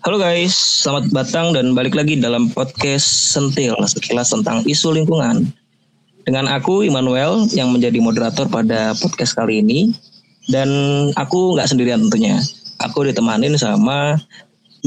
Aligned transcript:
Halo 0.00 0.16
guys, 0.16 0.56
selamat 0.80 1.12
datang 1.12 1.52
dan 1.52 1.76
balik 1.76 1.92
lagi 1.92 2.16
dalam 2.16 2.48
podcast 2.48 3.36
Sentil, 3.36 3.76
sekilas 3.84 4.32
tentang 4.32 4.64
isu 4.64 4.96
lingkungan. 4.96 5.44
Dengan 6.24 6.48
aku 6.48 6.88
Immanuel 6.88 7.44
yang 7.52 7.68
menjadi 7.68 8.00
moderator 8.00 8.48
pada 8.48 8.96
podcast 8.96 9.36
kali 9.36 9.60
ini 9.60 9.92
dan 10.48 10.72
aku 11.20 11.52
nggak 11.52 11.68
sendirian 11.68 12.08
tentunya. 12.08 12.40
Aku 12.80 13.04
ditemanin 13.04 13.60
sama 13.60 14.16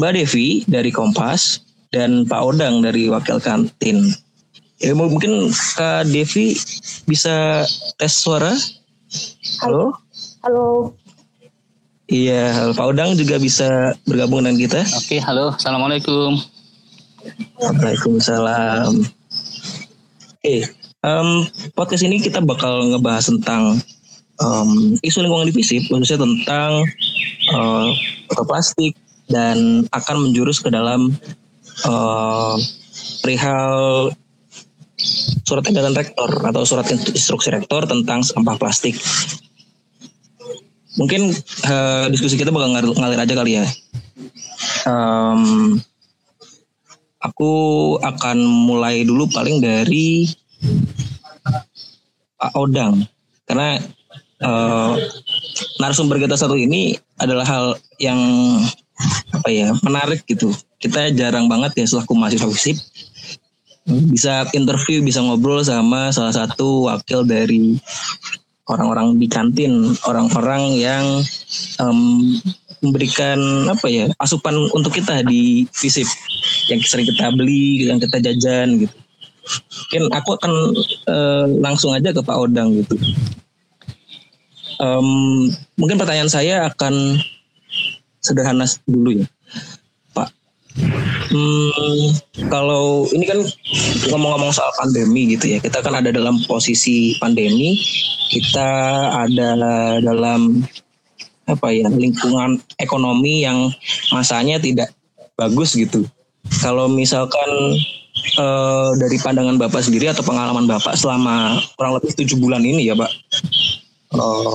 Mbak 0.02 0.18
Devi 0.18 0.66
dari 0.66 0.90
Kompas 0.90 1.62
dan 1.94 2.26
Pak 2.26 2.42
Odang 2.42 2.82
dari 2.82 3.06
Wakil 3.06 3.38
Kantin. 3.38 4.18
Ya, 4.82 4.98
mungkin 4.98 5.54
Kak 5.78 6.10
Devi 6.10 6.58
bisa 7.06 7.62
tes 8.02 8.18
suara? 8.18 8.58
Halo? 9.62 9.94
Halo. 10.42 10.98
Iya, 12.12 12.76
Pak 12.76 12.84
Odang 12.84 13.16
juga 13.16 13.40
bisa 13.40 13.96
bergabung 14.04 14.44
dengan 14.44 14.60
kita. 14.60 14.84
Oke, 15.00 15.24
halo. 15.24 15.56
Assalamualaikum. 15.56 16.36
Waalaikumsalam. 17.64 19.08
Oke, 20.36 20.56
um, 21.00 21.48
podcast 21.72 22.04
ini 22.04 22.20
kita 22.20 22.44
bakal 22.44 22.92
ngebahas 22.92 23.32
tentang 23.32 23.80
um, 24.44 25.00
isu 25.00 25.24
lingkungan 25.24 25.48
divisif, 25.48 25.88
khususnya 25.88 26.20
tentang 26.20 26.84
uh, 27.56 27.88
plastik 28.52 29.00
dan 29.32 29.88
akan 29.96 30.28
menjurus 30.28 30.60
ke 30.60 30.68
dalam 30.68 31.16
uh, 31.88 32.60
perihal 33.24 34.12
surat 35.48 35.64
edaran 35.72 35.96
rektor 35.96 36.28
atau 36.28 36.68
surat 36.68 36.88
instruksi 36.92 37.48
rektor 37.48 37.88
tentang 37.88 38.28
sampah 38.28 38.60
plastik 38.60 39.00
mungkin 40.98 41.34
uh, 41.66 42.06
diskusi 42.10 42.38
kita 42.38 42.54
bakal 42.54 42.74
ngalir, 42.74 42.94
ngalir 42.94 43.20
aja 43.20 43.34
kali 43.34 43.52
ya. 43.58 43.66
Um, 44.86 45.80
aku 47.24 47.52
akan 48.04 48.38
mulai 48.44 49.08
dulu 49.08 49.26
paling 49.32 49.64
dari 49.64 50.28
Pak 52.38 52.52
Odang 52.60 53.08
karena 53.48 53.80
uh, 54.44 54.94
narasumber 55.80 56.20
kita 56.20 56.36
satu 56.36 56.60
ini 56.60 57.00
adalah 57.20 57.48
hal 57.48 57.66
yang 57.98 58.20
apa 59.34 59.50
ya 59.50 59.72
menarik 59.82 60.24
gitu. 60.28 60.52
Kita 60.78 61.12
jarang 61.16 61.48
banget 61.48 61.80
ya 61.80 61.86
selaku 61.88 62.12
mahasiswa 62.12 62.52
FISIP 62.52 62.78
bisa 63.84 64.48
interview, 64.56 65.04
bisa 65.04 65.20
ngobrol 65.20 65.60
sama 65.64 66.08
salah 66.16 66.32
satu 66.32 66.88
wakil 66.88 67.28
dari 67.28 67.76
orang-orang 68.68 69.20
di 69.20 69.28
kantin, 69.28 69.92
orang-orang 70.08 70.80
yang 70.80 71.06
um, 71.84 72.40
memberikan 72.84 73.40
apa 73.68 73.88
ya 73.88 74.06
asupan 74.20 74.56
untuk 74.76 74.96
kita 74.96 75.24
di 75.24 75.68
visip 75.76 76.08
yang 76.72 76.80
sering 76.84 77.08
kita 77.08 77.32
beli, 77.36 77.88
yang 77.88 78.00
kita 78.00 78.20
jajan 78.24 78.88
gitu. 78.88 78.96
Mungkin 79.44 80.04
aku 80.16 80.30
akan 80.40 80.54
uh, 81.12 81.46
langsung 81.60 81.92
aja 81.92 82.16
ke 82.16 82.24
Pak 82.24 82.38
Odang 82.40 82.72
gitu. 82.80 82.96
Um, 84.80 85.52
mungkin 85.76 86.00
pertanyaan 86.00 86.32
saya 86.32 86.68
akan 86.72 87.20
sederhana 88.24 88.64
dulu 88.88 89.24
ya. 89.24 89.26
Hmm, 90.74 92.18
kalau 92.50 93.06
ini 93.14 93.30
kan 93.30 93.40
ngomong-ngomong 94.10 94.50
soal 94.50 94.74
pandemi 94.74 95.38
gitu 95.38 95.58
ya, 95.58 95.58
kita 95.62 95.86
kan 95.86 95.94
ada 95.94 96.10
dalam 96.10 96.42
posisi 96.50 97.14
pandemi, 97.22 97.78
kita 98.34 98.70
ada 99.14 99.54
dalam 100.02 100.66
apa 101.46 101.68
ya 101.76 101.92
lingkungan 101.92 102.58
ekonomi 102.82 103.46
yang 103.46 103.70
masanya 104.10 104.58
tidak 104.58 104.90
bagus 105.38 105.78
gitu. 105.78 106.10
Kalau 106.66 106.90
misalkan 106.90 107.50
eh, 108.42 108.90
dari 108.98 109.18
pandangan 109.22 109.62
bapak 109.62 109.86
sendiri 109.86 110.10
atau 110.10 110.26
pengalaman 110.26 110.66
bapak 110.66 110.98
selama 110.98 111.62
kurang 111.78 112.02
lebih 112.02 112.18
tujuh 112.18 112.42
bulan 112.42 112.66
ini 112.66 112.90
ya 112.90 112.98
pak, 112.98 113.12
eh, 114.18 114.54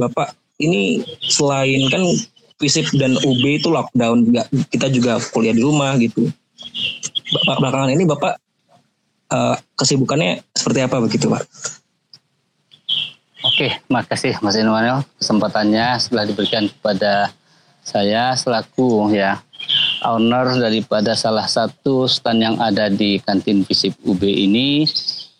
bapak 0.00 0.32
ini 0.62 1.04
selain 1.20 1.92
kan 1.92 2.02
FISIP 2.62 2.94
dan 2.94 3.18
UB 3.18 3.42
itu 3.42 3.66
lockdown. 3.66 4.22
Juga 4.30 4.42
kita 4.70 4.86
juga 4.86 5.18
kuliah 5.34 5.50
di 5.50 5.66
rumah 5.66 5.98
gitu. 5.98 6.30
Bapak 7.42 7.58
belakangan 7.58 7.90
ini 7.90 8.06
bapak 8.06 8.38
uh, 9.34 9.58
kesibukannya 9.74 10.46
seperti 10.54 10.86
apa 10.86 11.02
begitu 11.02 11.26
pak? 11.26 11.42
Oke, 13.42 13.74
makasih 13.90 14.38
Mas 14.38 14.54
Inwanel 14.54 15.02
kesempatannya 15.18 15.98
setelah 15.98 16.30
diberikan 16.30 16.70
kepada 16.70 17.34
saya 17.82 18.38
selaku 18.38 19.10
ya 19.10 19.42
owner 20.06 20.54
daripada 20.54 21.18
salah 21.18 21.50
satu 21.50 22.06
stand 22.06 22.38
yang 22.38 22.56
ada 22.62 22.86
di 22.86 23.18
kantin 23.18 23.66
Visip 23.66 23.98
UB 24.06 24.22
ini 24.22 24.86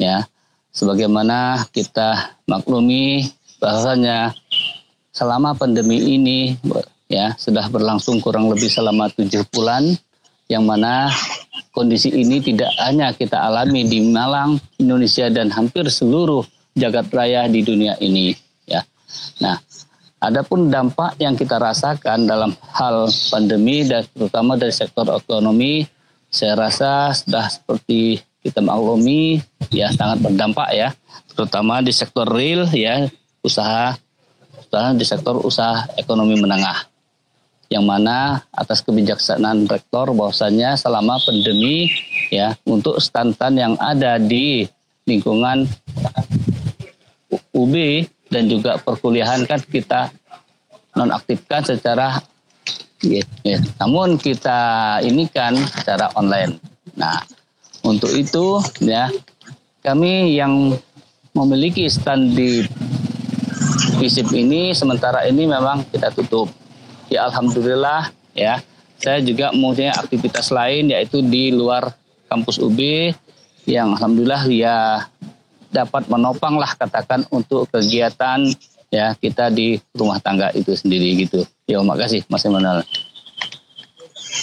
ya. 0.02 0.26
Sebagaimana 0.72 1.68
kita 1.68 2.40
maklumi 2.48 3.28
bahwasanya 3.60 4.32
selama 5.12 5.52
pandemi 5.52 6.00
ini 6.16 6.56
ya 7.12 7.36
sudah 7.36 7.68
berlangsung 7.68 8.24
kurang 8.24 8.48
lebih 8.48 8.72
selama 8.72 9.12
tujuh 9.12 9.44
bulan 9.52 9.92
yang 10.48 10.64
mana 10.64 11.12
kondisi 11.76 12.08
ini 12.08 12.40
tidak 12.40 12.72
hanya 12.80 13.12
kita 13.12 13.36
alami 13.36 13.84
di 13.84 14.00
Malang, 14.00 14.56
Indonesia 14.80 15.28
dan 15.28 15.52
hampir 15.52 15.84
seluruh 15.88 16.44
jagat 16.72 17.12
raya 17.12 17.44
di 17.52 17.60
dunia 17.60 18.00
ini 18.00 18.32
ya. 18.64 18.80
Nah, 19.44 19.60
adapun 20.20 20.72
dampak 20.72 21.20
yang 21.20 21.36
kita 21.36 21.60
rasakan 21.60 22.24
dalam 22.24 22.56
hal 22.72 23.08
pandemi 23.28 23.84
dan 23.84 24.08
terutama 24.12 24.56
dari 24.56 24.72
sektor 24.72 25.04
ekonomi 25.12 25.84
saya 26.32 26.56
rasa 26.56 27.12
sudah 27.12 27.44
seperti 27.52 28.24
kita 28.40 28.64
maklumi 28.64 29.40
ya 29.68 29.92
sangat 29.92 30.24
berdampak 30.24 30.68
ya 30.72 30.88
terutama 31.36 31.84
di 31.84 31.92
sektor 31.92 32.24
real 32.24 32.64
ya 32.72 33.04
usaha 33.44 33.92
usaha 34.64 34.88
di 34.96 35.04
sektor 35.04 35.36
usaha 35.44 35.84
ekonomi 36.00 36.40
menengah 36.40 36.91
yang 37.72 37.88
mana 37.88 38.44
atas 38.52 38.84
kebijaksanaan 38.84 39.64
rektor 39.64 40.12
bahwasanya 40.12 40.76
selama 40.76 41.16
pandemi 41.24 41.88
ya 42.28 42.52
untuk 42.68 43.00
stan-stan 43.00 43.56
yang 43.56 43.74
ada 43.80 44.20
di 44.20 44.68
lingkungan 45.08 45.64
UB 47.56 47.74
dan 48.28 48.44
juga 48.52 48.76
perkuliahan 48.76 49.48
kan 49.48 49.64
kita 49.64 50.12
nonaktifkan 50.92 51.64
secara 51.64 52.20
ya, 53.00 53.24
ya. 53.40 53.58
namun 53.80 54.20
kita 54.20 55.00
ini 55.00 55.24
kan 55.32 55.56
secara 55.56 56.12
online. 56.12 56.60
Nah, 56.92 57.24
untuk 57.88 58.12
itu 58.12 58.60
ya 58.84 59.08
kami 59.80 60.36
yang 60.36 60.76
memiliki 61.32 61.88
stand 61.88 62.36
di 62.36 62.68
FISIP 63.96 64.28
ini 64.36 64.76
sementara 64.76 65.24
ini 65.24 65.48
memang 65.48 65.88
kita 65.88 66.12
tutup 66.12 66.52
ya 67.12 67.28
alhamdulillah 67.28 68.08
ya 68.32 68.64
saya 68.96 69.20
juga 69.20 69.52
mempunyai 69.52 69.92
aktivitas 69.92 70.48
lain 70.48 70.88
yaitu 70.88 71.20
di 71.20 71.52
luar 71.52 71.92
kampus 72.32 72.56
UB 72.56 72.78
yang 73.68 73.92
alhamdulillah 73.92 74.48
ya 74.48 75.04
dapat 75.68 76.08
menopang 76.08 76.56
lah 76.56 76.72
katakan 76.78 77.28
untuk 77.28 77.68
kegiatan 77.68 78.48
ya 78.92 79.16
kita 79.18 79.48
di 79.48 79.80
rumah 79.96 80.20
tangga 80.20 80.52
itu 80.52 80.76
sendiri 80.76 81.24
gitu. 81.26 81.42
Ya 81.64 81.80
makasih 81.80 82.22
Mas 82.28 82.44
Emanuel. 82.44 82.84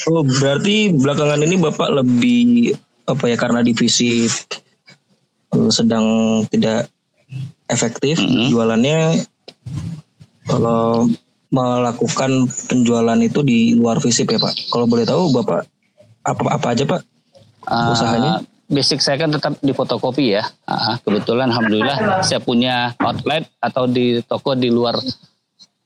Oh 0.10 0.26
berarti 0.26 0.94
belakangan 0.94 1.42
ini 1.46 1.56
Bapak 1.62 1.90
lebih 2.02 2.74
apa 3.06 3.26
ya 3.30 3.38
karena 3.38 3.62
divisi 3.62 4.26
eh, 5.54 5.70
sedang 5.72 6.42
tidak 6.50 6.90
efektif 7.70 8.18
mm 8.18 8.26
-hmm. 8.26 8.48
jualannya 8.54 9.00
kalau 10.50 11.06
melakukan 11.50 12.46
penjualan 12.70 13.20
itu 13.22 13.42
di 13.42 13.74
luar 13.74 13.98
visip 13.98 14.30
ya 14.30 14.40
Pak? 14.40 14.70
Kalau 14.70 14.86
boleh 14.86 15.06
tahu 15.06 15.34
Bapak 15.34 15.66
apa 16.26 16.44
apa 16.52 16.68
aja 16.76 16.84
Pak 16.86 17.02
uh, 17.66 17.94
usahanya? 17.94 18.32
Basic 18.70 19.02
saya 19.02 19.18
kan 19.18 19.34
tetap 19.34 19.58
di 19.66 19.74
fotokopi 19.74 20.38
ya. 20.38 20.46
Uh, 20.70 20.94
kebetulan 21.02 21.50
alhamdulillah 21.50 22.22
saya 22.22 22.38
punya 22.38 22.94
outlet 23.02 23.50
atau 23.58 23.90
di 23.90 24.22
toko 24.22 24.54
di 24.54 24.70
luar 24.70 25.02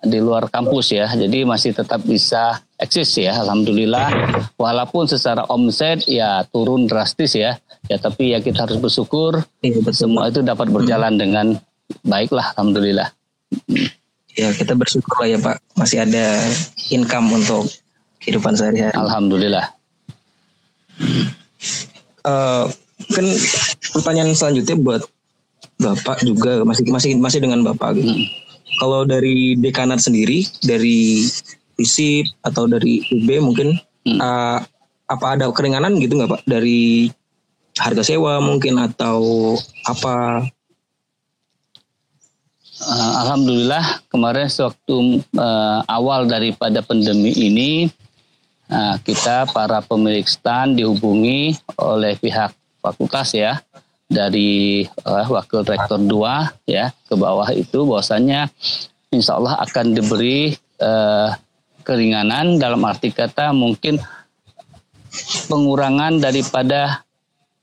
di 0.03 0.19
luar 0.19 0.51
kampus 0.51 0.91
ya. 0.91 1.07
Jadi 1.07 1.47
masih 1.47 1.71
tetap 1.71 2.03
bisa 2.03 2.59
eksis 2.75 3.23
ya 3.23 3.39
alhamdulillah. 3.39 4.11
Walaupun 4.59 5.07
secara 5.07 5.47
omset 5.47 6.03
ya 6.11 6.43
turun 6.51 6.91
drastis 6.91 7.39
ya. 7.39 7.55
Ya 7.87 7.95
tapi 7.99 8.35
ya 8.35 8.39
kita 8.43 8.67
harus 8.67 8.79
bersyukur 8.79 9.43
iya, 9.59 9.75
semua 9.91 10.31
itu 10.31 10.39
dapat 10.39 10.71
berjalan 10.71 11.15
hmm. 11.15 11.21
dengan 11.23 11.45
baiklah 12.03 12.51
alhamdulillah. 12.55 13.11
Ya 14.33 14.49
kita 14.53 14.73
bersyukur 14.73 15.21
lah 15.21 15.29
ya 15.29 15.37
Pak 15.37 15.57
masih 15.77 16.01
ada 16.01 16.41
income 16.89 17.29
untuk 17.33 17.69
kehidupan 18.23 18.57
sehari-hari. 18.57 18.95
Alhamdulillah. 18.97 19.65
Uh, 22.23 22.65
kan 23.13 23.25
pertanyaan 23.93 24.33
selanjutnya 24.33 24.79
buat 24.79 25.03
Bapak 25.77 26.23
juga 26.23 26.63
masih 26.63 26.87
masih 26.89 27.11
masih 27.19 27.39
dengan 27.43 27.61
Bapak 27.61 27.99
gitu. 27.99 28.09
Hmm. 28.09 28.25
Kalau 28.81 29.05
dari 29.05 29.53
dekanat 29.53 30.01
sendiri 30.01 30.49
dari 30.65 31.29
FISIP 31.77 32.29
atau 32.41 32.65
dari 32.65 33.05
UB 33.13 33.29
mungkin 33.41 33.77
hmm. 34.05 34.17
uh, 34.17 34.59
apa 35.09 35.25
ada 35.37 35.45
keringanan 35.51 35.99
gitu 35.99 36.17
nggak 36.17 36.31
pak 36.31 36.43
dari 36.47 37.11
harga 37.77 38.05
sewa 38.05 38.37
mungkin 38.41 38.77
atau 38.77 39.53
apa 39.85 40.45
uh, 42.83 43.13
alhamdulillah 43.25 44.03
kemarin 44.11 44.51
sewaktu 44.51 45.23
uh, 45.39 45.79
awal 45.87 46.27
daripada 46.27 46.83
pandemi 46.83 47.31
ini 47.31 47.87
uh, 48.67 48.99
kita 49.01 49.47
para 49.51 49.79
pemilik 49.83 50.27
stand 50.27 50.79
dihubungi 50.79 51.55
oleh 51.79 52.19
pihak 52.19 52.51
fakultas 52.83 53.31
ya 53.31 53.63
dari 54.11 54.83
uh, 55.07 55.25
wakil 55.31 55.63
rektor 55.63 55.97
2 55.97 56.69
ya 56.69 56.91
ke 57.07 57.15
bawah 57.15 57.49
itu 57.55 57.87
bahwasanya 57.87 58.51
insya 59.09 59.39
Allah 59.39 59.57
akan 59.63 59.95
diberi 59.95 60.53
uh, 60.83 61.31
keringanan 61.83 62.59
dalam 62.59 62.83
arti 62.83 63.11
kata 63.11 63.55
mungkin 63.55 63.99
pengurangan 65.47 66.19
daripada 66.19 67.05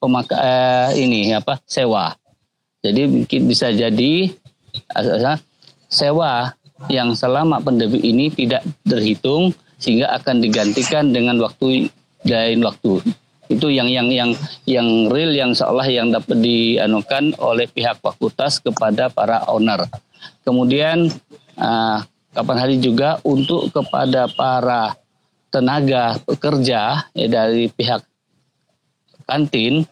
pemaka 0.01 0.37
uh, 0.39 0.89
ini 0.97 1.35
apa 1.37 1.61
sewa. 1.69 2.15
Jadi 2.81 3.05
mungkin 3.05 3.45
bisa 3.45 3.69
jadi 3.69 4.33
sewa 5.91 6.55
yang 6.89 7.13
selama 7.13 7.61
pandemi 7.61 8.01
ini 8.01 8.33
tidak 8.33 8.65
terhitung 8.87 9.53
sehingga 9.77 10.17
akan 10.17 10.41
digantikan 10.41 11.13
dengan 11.13 11.37
waktu 11.43 11.93
lain 12.25 12.61
waktu 12.65 13.01
itu 13.51 13.67
yang 13.67 13.91
yang 13.91 14.09
yang 14.09 14.31
yang 14.65 14.89
real 15.11 15.35
yang 15.35 15.51
seolah 15.51 15.85
yang 15.91 16.15
dapat 16.15 16.39
dianukan 16.39 17.35
oleh 17.43 17.67
pihak 17.67 17.99
fakultas 17.99 18.63
kepada 18.63 19.11
para 19.11 19.43
owner. 19.51 19.91
Kemudian 20.47 21.11
uh, 21.59 21.99
kapan 22.31 22.57
hari 22.63 22.79
juga 22.79 23.19
untuk 23.27 23.75
kepada 23.75 24.31
para 24.31 24.95
tenaga 25.51 26.23
pekerja 26.23 27.11
ya, 27.11 27.27
dari 27.27 27.67
pihak 27.67 28.07
kantin, 29.27 29.83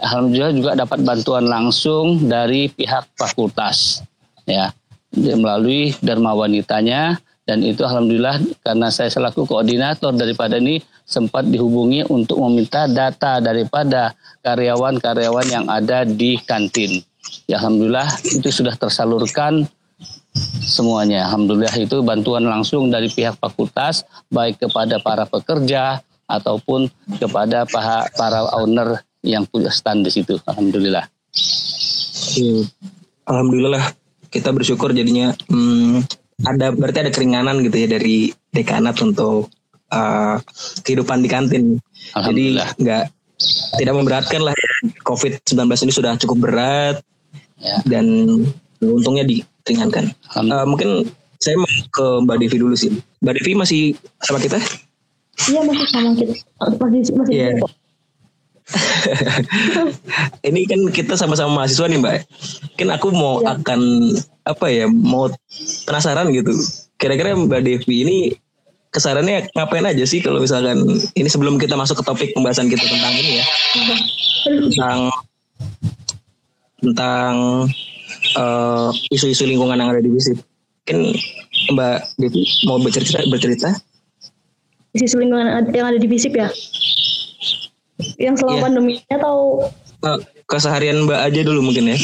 alhamdulillah 0.00 0.56
juga 0.56 0.72
dapat 0.72 1.04
bantuan 1.04 1.44
langsung 1.44 2.24
dari 2.24 2.72
pihak 2.72 3.12
fakultas 3.20 4.00
ya 4.46 4.74
melalui 5.12 5.92
Dharma 6.00 6.32
Wanitanya 6.32 7.20
dan 7.42 7.58
itu 7.66 7.82
alhamdulillah 7.82 8.38
karena 8.62 8.88
saya 8.88 9.10
selaku 9.10 9.50
koordinator 9.50 10.14
daripada 10.14 10.62
ini 10.62 10.78
sempat 11.02 11.42
dihubungi 11.50 12.06
untuk 12.06 12.38
meminta 12.38 12.86
data 12.86 13.42
daripada 13.42 14.14
karyawan-karyawan 14.46 15.46
yang 15.50 15.66
ada 15.66 16.06
di 16.06 16.38
kantin. 16.46 17.02
Ya 17.50 17.58
alhamdulillah 17.58 18.06
itu 18.30 18.46
sudah 18.46 18.78
tersalurkan 18.78 19.66
semuanya. 20.62 21.26
Alhamdulillah 21.26 21.74
itu 21.82 21.98
bantuan 22.06 22.46
langsung 22.46 22.94
dari 22.94 23.10
pihak 23.10 23.34
fakultas 23.42 24.06
baik 24.30 24.62
kepada 24.62 25.02
para 25.02 25.26
pekerja 25.26 25.98
ataupun 26.30 26.86
kepada 27.18 27.66
para 27.66 28.40
owner 28.54 29.02
yang 29.26 29.42
punya 29.50 29.74
stand 29.74 30.06
di 30.06 30.14
situ. 30.14 30.38
Alhamdulillah. 30.46 31.10
Alhamdulillah 33.26 34.01
kita 34.32 34.48
bersyukur 34.50 34.96
jadinya 34.96 35.36
hmm, 35.52 36.02
ada 36.48 36.72
berarti 36.72 37.06
ada 37.06 37.12
keringanan 37.12 37.60
gitu 37.62 37.76
ya 37.84 37.88
dari 37.92 38.32
dekanat 38.50 38.98
untuk 39.04 39.52
uh, 39.92 40.40
kehidupan 40.82 41.20
di 41.20 41.28
kantin. 41.28 41.64
Jadi 42.16 42.58
nggak 42.80 43.02
tidak 43.78 43.94
memberatkan 43.94 44.40
lah. 44.42 44.56
COVID-19 45.06 45.62
ini 45.86 45.92
sudah 45.94 46.18
cukup 46.18 46.50
berat 46.50 46.96
ya. 47.60 47.76
dan 47.86 48.06
untungnya 48.82 49.22
diringankan. 49.28 50.10
Uh, 50.34 50.66
mungkin 50.66 51.06
saya 51.38 51.58
mau 51.58 51.68
ke 51.68 52.06
Mbak 52.26 52.36
Devi 52.42 52.56
dulu 52.58 52.74
sih. 52.74 52.90
Mbak 53.22 53.34
Devi 53.38 53.52
masih 53.54 53.80
sama 54.22 54.38
kita? 54.42 54.58
Iya 55.50 55.60
masih 55.66 55.86
sama 55.90 56.10
kita. 56.14 56.34
Masih 56.78 57.14
masih. 57.14 57.34
Yeah. 57.34 57.81
ini 60.48 60.64
kan 60.66 60.80
kita 60.90 61.14
sama-sama 61.14 61.62
mahasiswa 61.62 61.86
nih 61.88 61.98
mbak. 62.00 62.16
Kan 62.76 62.88
aku 62.92 63.12
mau 63.12 63.40
ya. 63.42 63.58
akan 63.58 63.80
apa 64.48 64.66
ya 64.70 64.86
mau 64.88 65.30
penasaran 65.86 66.32
gitu. 66.32 66.52
Kira-kira 66.96 67.36
mbak 67.36 67.62
Devi 67.64 67.96
ini 68.06 68.18
kesarannya 68.92 69.48
ngapain 69.56 69.88
aja 69.88 70.04
sih 70.04 70.20
kalau 70.20 70.38
misalkan 70.44 70.84
ini 71.16 71.28
sebelum 71.28 71.56
kita 71.56 71.72
masuk 71.74 72.00
ke 72.00 72.04
topik 72.04 72.30
pembahasan 72.36 72.68
kita 72.68 72.84
tentang 72.84 73.14
ini 73.16 73.40
ya 73.40 73.44
tentang 74.44 74.98
tentang 76.84 77.32
uh, 78.36 78.92
isu-isu 79.08 79.48
lingkungan 79.48 79.80
yang 79.80 79.90
ada 79.96 80.04
di 80.04 80.12
Visip. 80.12 80.36
Mungkin 80.82 81.14
Mbak 81.72 81.98
Devi 82.20 82.42
mau 82.68 82.76
bercerita 82.82 83.22
bercerita 83.30 83.70
isu 84.92 85.24
lingkungan 85.24 85.72
yang 85.72 85.88
ada 85.88 85.96
di 85.96 86.08
Visip 86.08 86.36
ya? 86.36 86.52
Yang 88.18 88.34
selama 88.42 88.56
yeah. 88.56 88.64
pandemi 88.64 88.94
atau 89.08 89.36
uh, 90.04 90.18
keseharian 90.46 91.04
Mbak 91.06 91.20
aja 91.20 91.40
dulu 91.46 91.60
mungkin 91.70 91.92
ya. 91.92 91.98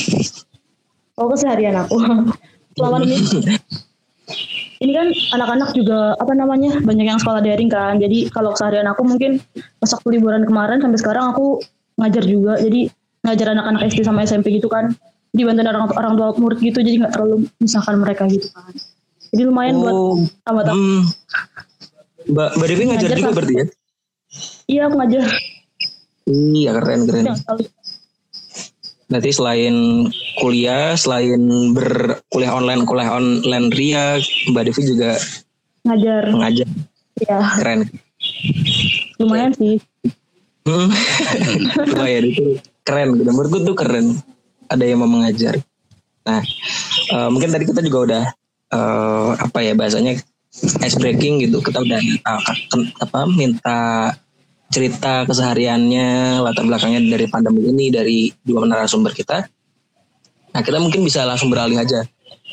Oh 1.19 1.31
keseharian 1.31 1.77
aku. 1.77 1.99
selama 2.79 3.03
pandemi 3.03 3.19
ini 4.85 4.93
kan 4.95 5.11
anak-anak 5.35 5.75
juga 5.75 6.15
apa 6.15 6.33
namanya 6.39 6.79
banyak 6.79 7.07
yang 7.11 7.19
sekolah 7.19 7.43
daring 7.43 7.71
kan 7.71 7.99
jadi 7.99 8.31
kalau 8.31 8.55
keseharian 8.55 8.87
aku 8.87 9.03
mungkin 9.03 9.43
pas 9.83 9.91
waktu 9.91 10.09
liburan 10.19 10.47
kemarin 10.47 10.79
sampai 10.79 10.99
sekarang 11.03 11.35
aku 11.35 11.59
ngajar 11.99 12.23
juga 12.23 12.55
jadi 12.63 12.87
ngajar 13.27 13.47
anak-anak 13.59 13.91
SD 13.91 14.07
sama 14.07 14.23
SMP 14.23 14.55
gitu 14.55 14.71
kan 14.71 14.95
dibantu 15.35 15.67
orang 15.67 15.91
orang 15.93 16.13
tua 16.15 16.29
murid 16.39 16.59
gitu 16.63 16.79
jadi 16.81 17.05
nggak 17.05 17.13
terlalu 17.19 17.51
misalkan 17.59 17.99
mereka 17.99 18.31
gitu 18.31 18.47
kan 18.55 18.73
jadi 19.35 19.43
lumayan 19.45 19.75
oh, 19.83 19.83
buat 19.83 19.95
tambah-tambah 20.47 20.79
hmm. 20.79 21.03
Mbak 22.29 22.51
Mbak 22.61 22.67
Devi 22.69 22.83
ngajar, 22.87 23.09
ngajar 23.09 23.19
juga 23.19 23.29
kan. 23.29 23.37
berarti 23.37 23.55
ya 23.55 23.65
iya 24.71 24.81
aku 24.87 24.95
ngajar 24.95 25.23
Iya 26.29 26.71
keren 26.77 27.01
keren. 27.09 27.25
Berarti 29.09 29.31
selain 29.33 29.77
kuliah, 30.37 30.93
selain 30.93 31.41
berkuliah 31.73 32.53
online, 32.53 32.85
kuliah 32.85 33.17
online 33.17 33.73
Ria, 33.73 34.21
Mbak 34.53 34.63
Devi 34.69 34.83
juga 34.85 35.17
ngajar. 35.89 36.23
Ngajar. 36.29 36.69
Iya. 37.25 37.39
Keren. 37.57 37.79
Lumayan 39.17 39.53
sih. 39.57 39.81
Hmm. 40.69 40.93
Lumayan 41.97 42.25
itu 42.29 42.61
keren. 42.85 43.17
Menurutku 43.17 43.65
tuh 43.65 43.77
keren. 43.77 44.21
Ada 44.69 44.85
yang 44.85 45.01
mau 45.01 45.09
mengajar. 45.09 45.57
Nah, 46.29 46.45
uh, 47.17 47.29
mungkin 47.33 47.49
tadi 47.49 47.65
kita 47.65 47.81
juga 47.81 47.99
udah 48.05 48.25
uh, 48.77 49.31
apa 49.41 49.65
ya 49.65 49.73
bahasanya 49.73 50.21
ice 50.85 50.99
breaking 51.01 51.49
gitu. 51.49 51.65
Kita 51.65 51.81
udah 51.81 52.01
uh, 52.29 52.41
apa 53.01 53.25
minta 53.33 54.13
cerita 54.79 55.27
kesehariannya, 55.27 56.39
latar 56.39 56.63
belakangnya 56.63 57.03
dari 57.03 57.27
pandemi 57.27 57.67
ini 57.67 57.91
dari 57.91 58.31
dua 58.47 58.63
narasumber 58.63 59.11
kita. 59.11 59.43
Nah, 60.55 60.63
kita 60.63 60.79
mungkin 60.79 61.03
bisa 61.03 61.27
langsung 61.27 61.51
beralih 61.51 61.83
aja 61.83 62.07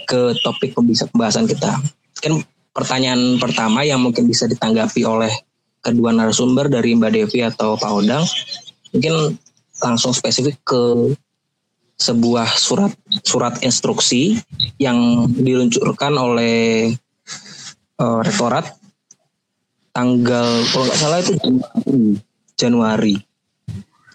ke 0.10 0.34
topik 0.42 0.74
pembahasan 0.74 1.46
kita. 1.46 1.78
Kan 2.18 2.42
pertanyaan 2.74 3.38
pertama 3.38 3.86
yang 3.86 4.02
mungkin 4.02 4.26
bisa 4.26 4.50
ditanggapi 4.50 5.06
oleh 5.06 5.30
kedua 5.86 6.10
narasumber 6.10 6.66
dari 6.66 6.98
Mbak 6.98 7.12
Devi 7.14 7.46
atau 7.46 7.78
Pak 7.78 7.92
Odang, 7.94 8.26
mungkin 8.90 9.38
langsung 9.86 10.10
spesifik 10.18 10.58
ke 10.66 11.14
sebuah 11.96 12.58
surat 12.58 12.92
surat 13.22 13.62
instruksi 13.62 14.42
yang 14.82 15.30
diluncurkan 15.32 16.18
oleh 16.18 16.92
uh, 18.02 18.20
rektorat 18.26 18.76
tanggal 19.96 20.48
kalau 20.76 20.84
nggak 20.92 21.00
salah 21.00 21.18
itu 21.24 21.34
Januari. 22.60 23.16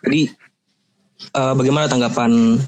Jadi 0.04 0.28
uh, 1.32 1.56
bagaimana 1.56 1.88
tanggapan 1.88 2.60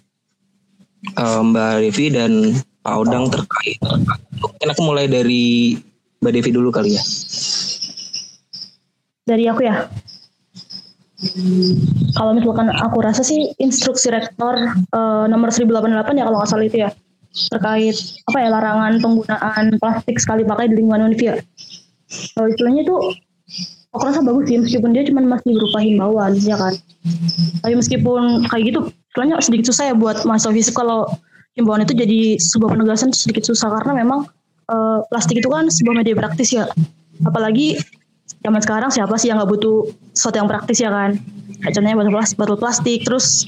uh, 1.21 1.41
Mbak 1.45 1.73
Devi 1.85 2.07
dan 2.09 2.33
Pak 2.81 2.95
Odang 3.05 3.29
terkait? 3.29 3.77
Mungkin 4.41 4.69
aku 4.73 4.83
mulai 4.83 5.07
dari 5.07 5.77
Mbak 6.25 6.33
Devi 6.33 6.51
dulu 6.57 6.73
kali 6.73 6.97
ya. 6.97 7.03
Dari 9.29 9.45
aku 9.47 9.61
ya. 9.61 9.87
Kalau 12.19 12.35
misalkan 12.35 12.67
aku 12.75 12.99
rasa 12.99 13.23
sih 13.23 13.55
instruksi 13.63 14.11
rektor 14.11 14.59
uh, 14.91 15.25
nomor 15.31 15.55
1088 15.55 16.19
ya 16.19 16.27
kalau 16.27 16.43
nggak 16.43 16.51
salah 16.51 16.67
itu 16.67 16.83
ya 16.83 16.91
terkait 17.33 17.97
apa 18.29 18.39
ya 18.45 18.49
larangan 18.53 18.93
penggunaan 19.01 19.65
plastik 19.81 20.19
sekali 20.21 20.45
pakai 20.45 20.69
di 20.69 20.83
lingkungan 20.83 21.09
Univia 21.09 21.39
kalau 22.37 22.49
istilahnya 22.51 22.83
tuh 22.85 23.01
aku 23.93 24.03
rasa 24.09 24.21
bagus 24.25 24.49
sih 24.49 24.57
meskipun 24.61 24.91
dia 24.97 25.05
cuma 25.05 25.21
masih 25.25 25.53
berupa 25.57 25.79
himbauan 25.81 26.33
ya 26.41 26.57
kan? 26.57 26.75
Tapi 27.61 27.75
meskipun 27.77 28.49
kayak 28.49 28.63
gitu 28.73 28.81
istilahnya 29.13 29.37
sedikit 29.45 29.67
susah 29.69 29.93
ya 29.93 29.95
buat 29.95 30.25
mahasiswa 30.25 30.53
fisik 30.57 30.75
kalau 30.77 31.05
himbauan 31.57 31.85
itu 31.85 31.93
jadi 31.93 32.41
sebuah 32.41 32.73
penegasan 32.73 33.13
sedikit 33.13 33.45
susah 33.45 33.69
karena 33.69 34.01
memang 34.01 34.25
uh, 34.73 35.05
plastik 35.13 35.45
itu 35.45 35.49
kan 35.53 35.69
sebuah 35.69 36.01
media 36.01 36.17
praktis 36.17 36.57
ya. 36.57 36.65
Apalagi 37.29 37.77
zaman 38.41 38.61
sekarang 38.65 38.91
siapa 38.91 39.15
sih 39.21 39.29
yang 39.29 39.39
nggak 39.39 39.53
butuh 39.53 39.93
sesuatu 40.17 40.41
yang 40.41 40.49
praktis 40.49 40.81
ya 40.81 40.89
kan? 40.89 41.21
Contohnya 41.63 41.95
botol 41.95 42.15
plastik, 42.17 42.37
botol 42.41 42.59
plastik 42.59 43.01
terus 43.07 43.47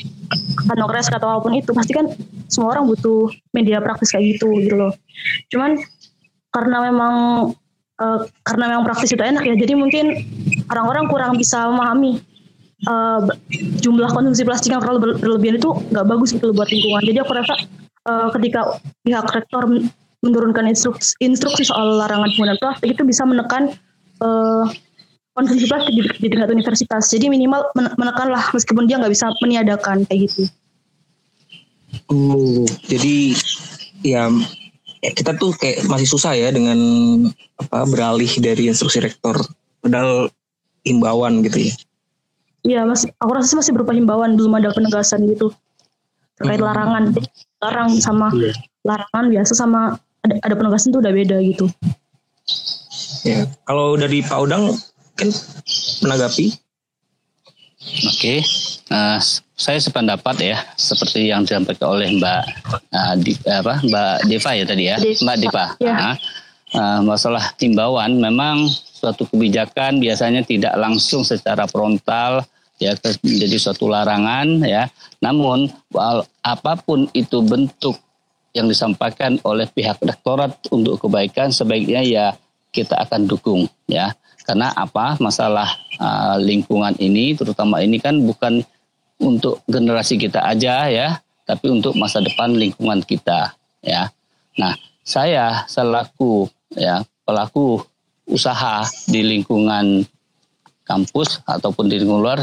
kantong 0.68 0.87
kresek 0.87 1.18
atau 1.18 1.35
apa 1.35 1.40
pun 1.42 1.52
itu 1.59 1.71
pasti 1.75 1.92
kan 1.97 2.06
semua 2.47 2.78
orang 2.78 2.87
butuh 2.87 3.26
media 3.56 3.83
praktis 3.83 4.14
kayak 4.14 4.38
gitu 4.38 4.52
gitu 4.62 4.76
loh. 4.78 4.92
Cuman 5.50 5.80
karena 6.54 6.76
memang 6.92 7.14
uh, 8.00 8.24
karena 8.46 8.64
memang 8.74 8.84
praktis 8.86 9.12
itu 9.12 9.22
enak 9.22 9.44
ya 9.44 9.54
jadi 9.58 9.74
mungkin 9.78 10.24
orang-orang 10.70 11.04
kurang 11.10 11.32
bisa 11.36 11.68
memahami 11.68 12.22
uh, 12.88 13.20
jumlah 13.80 14.10
konsumsi 14.12 14.42
plastik 14.44 14.72
yang 14.72 14.82
terlalu 14.82 15.16
berlebihan 15.20 15.56
itu 15.58 15.70
nggak 15.92 16.06
bagus 16.06 16.34
gitu 16.34 16.52
buat 16.52 16.68
lingkungan. 16.68 17.02
Jadi 17.04 17.18
aku 17.20 17.32
rasa 17.32 17.54
uh, 18.08 18.28
ketika 18.36 18.80
pihak 19.04 19.26
rektor 19.32 19.62
menurunkan 20.24 20.64
instruksi, 20.68 21.12
instruksi 21.20 21.68
soal 21.68 22.00
larangan 22.00 22.32
penggunaan 22.32 22.60
plastik 22.60 22.96
itu 22.96 23.02
bisa 23.04 23.22
menekan 23.28 23.76
uh, 24.24 24.64
konsumsi 25.36 25.68
plastik 25.68 25.92
di, 25.92 26.02
di 26.24 26.28
tingkat 26.32 26.50
universitas. 26.52 27.12
Jadi 27.12 27.28
minimal 27.28 27.68
menekan 27.76 28.32
lah 28.32 28.44
meskipun 28.52 28.88
dia 28.88 29.00
nggak 29.00 29.12
bisa 29.12 29.28
meniadakan 29.44 30.08
kayak 30.08 30.30
gitu. 30.30 30.48
Oh, 32.10 32.66
jadi 32.90 33.38
ya 34.02 34.26
kita 35.12 35.37
tuh 35.37 35.52
kayak 35.58 35.84
masih 35.90 36.08
susah 36.08 36.32
ya 36.32 36.49
dengan 36.49 36.78
apa 37.61 37.84
beralih 37.84 38.30
dari 38.40 38.73
instruksi 38.73 39.04
rektor 39.04 39.37
padahal 39.84 40.32
himbauan 40.87 41.44
gitu 41.44 41.68
ya. 41.68 41.75
Iya, 42.64 42.80
masih 42.88 43.12
aku 43.20 43.32
rasa 43.37 43.61
masih 43.61 43.76
berupa 43.76 43.92
himbauan, 43.92 44.40
belum 44.40 44.56
ada 44.56 44.73
penegasan 44.73 45.28
gitu 45.28 45.52
terkait 46.40 46.61
hmm. 46.61 46.68
larangan. 46.68 47.04
Larang 47.61 47.90
sama 48.00 48.32
yeah. 48.32 48.56
larangan 48.84 49.26
biasa 49.28 49.52
sama 49.52 50.00
ada, 50.25 50.34
ada 50.40 50.54
penegasan 50.56 50.92
tuh 50.92 51.04
udah 51.04 51.12
beda 51.12 51.37
gitu. 51.44 51.68
Ya, 53.25 53.49
kalau 53.68 53.96
dari 53.96 54.25
Pak 54.25 54.38
Udang 54.40 54.73
kan 55.16 55.28
menanggapi. 56.04 56.56
Oke, 57.84 58.16
okay. 58.16 58.38
Uh, 58.91 59.19
saya 59.55 59.79
sependapat 59.79 60.37
ya 60.43 60.59
seperti 60.75 61.31
yang 61.31 61.47
disampaikan 61.47 61.95
oleh 61.95 62.11
Mbak 62.19 62.43
uh, 62.91 63.14
di, 63.23 63.33
apa 63.47 63.81
Mbak 63.87 64.14
Deva 64.26 64.50
ya 64.53 64.64
tadi 64.67 64.85
ya 64.91 64.97
Mbak 64.99 65.37
Deva. 65.41 65.64
Ya. 65.79 65.95
uh, 65.95 66.17
uh, 66.75 67.00
masalah 67.07 67.55
timbauan 67.57 68.19
memang 68.19 68.67
suatu 68.73 69.29
kebijakan 69.31 70.00
biasanya 70.00 70.43
tidak 70.43 70.75
langsung 70.81 71.23
secara 71.23 71.69
frontal 71.69 72.43
ya 72.83 72.97
menjadi 73.23 73.57
suatu 73.61 73.87
larangan 73.87 74.64
ya. 74.67 74.91
Namun 75.23 75.71
apa 76.43 76.73
pun 76.83 77.07
itu 77.14 77.41
bentuk 77.41 77.97
yang 78.55 78.71
disampaikan 78.71 79.38
oleh 79.43 79.67
pihak 79.71 79.99
rektorat 80.03 80.55
untuk 80.71 81.03
kebaikan 81.03 81.50
sebaiknya 81.50 82.03
ya 82.03 82.26
kita 82.75 82.99
akan 83.07 83.31
dukung 83.31 83.71
ya. 83.87 84.14
Karena 84.45 84.69
apa? 84.76 85.17
Masalah 85.25 85.73
uh, 85.97 86.37
lingkungan 86.37 86.93
ini 87.00 87.33
terutama 87.33 87.81
ini 87.81 87.97
kan 87.97 88.21
bukan 88.21 88.61
untuk 89.21 89.62
generasi 89.71 90.18
kita 90.18 90.42
aja 90.42 90.88
ya, 90.90 91.09
tapi 91.44 91.71
untuk 91.71 91.94
masa 91.94 92.25
depan 92.25 92.56
lingkungan 92.56 93.04
kita 93.04 93.54
ya. 93.85 94.11
Nah, 94.59 94.75
saya 95.04 95.68
selaku 95.68 96.49
ya 96.75 97.04
pelaku 97.25 97.85
usaha 98.25 98.85
di 99.09 99.21
lingkungan 99.21 100.04
kampus 100.85 101.44
ataupun 101.44 101.92
di 101.92 102.00
lingkungan 102.00 102.25
luar 102.25 102.40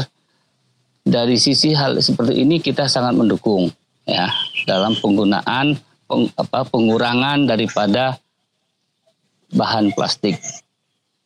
dari 1.02 1.34
sisi 1.34 1.74
hal 1.74 1.98
seperti 1.98 2.42
ini 2.42 2.62
kita 2.62 2.86
sangat 2.86 3.18
mendukung 3.18 3.66
ya 4.06 4.30
dalam 4.66 4.94
penggunaan 4.98 5.74
peng, 6.06 6.30
apa 6.38 6.62
pengurangan 6.70 7.46
daripada 7.46 8.18
bahan 9.50 9.90
plastik 9.94 10.38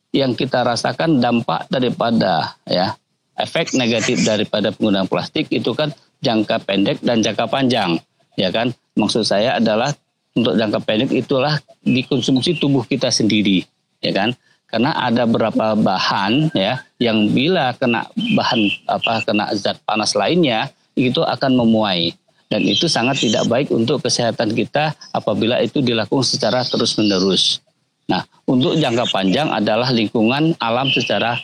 yang 0.09 0.33
kita 0.33 0.65
rasakan 0.65 1.21
dampak 1.21 1.69
daripada 1.69 2.57
ya 2.65 2.97
efek 3.37 3.77
negatif 3.77 4.25
daripada 4.25 4.73
penggunaan 4.73 5.05
plastik 5.05 5.47
itu 5.53 5.71
kan 5.77 5.93
jangka 6.25 6.65
pendek 6.65 6.97
dan 7.05 7.21
jangka 7.21 7.45
panjang, 7.45 8.01
ya 8.35 8.49
kan? 8.49 8.73
Maksud 8.97 9.23
saya 9.23 9.61
adalah 9.61 9.93
untuk 10.33 10.57
jangka 10.57 10.79
pendek 10.85 11.11
itulah 11.13 11.61
dikonsumsi 11.85 12.57
tubuh 12.57 12.85
kita 12.85 13.13
sendiri, 13.13 13.61
ya 14.01 14.11
kan? 14.13 14.33
Karena 14.67 14.91
ada 14.99 15.23
beberapa 15.23 15.79
bahan 15.79 16.51
ya 16.51 16.83
yang 16.99 17.31
bila 17.31 17.71
kena 17.79 18.03
bahan 18.35 18.67
apa 18.91 19.23
kena 19.23 19.55
zat 19.55 19.79
panas 19.87 20.11
lainnya 20.11 20.67
itu 20.97 21.23
akan 21.23 21.55
memuai 21.55 22.11
dan 22.51 22.67
itu 22.67 22.91
sangat 22.91 23.23
tidak 23.23 23.47
baik 23.47 23.71
untuk 23.71 24.03
kesehatan 24.03 24.51
kita 24.51 24.91
apabila 25.15 25.63
itu 25.63 25.79
dilakukan 25.79 26.27
secara 26.27 26.67
terus-menerus. 26.67 27.63
Nah, 28.07 28.23
untuk 28.47 28.75
jangka 28.75 29.07
panjang 29.11 29.51
adalah 29.51 29.91
lingkungan 29.91 30.55
alam 30.59 30.87
secara 30.91 31.39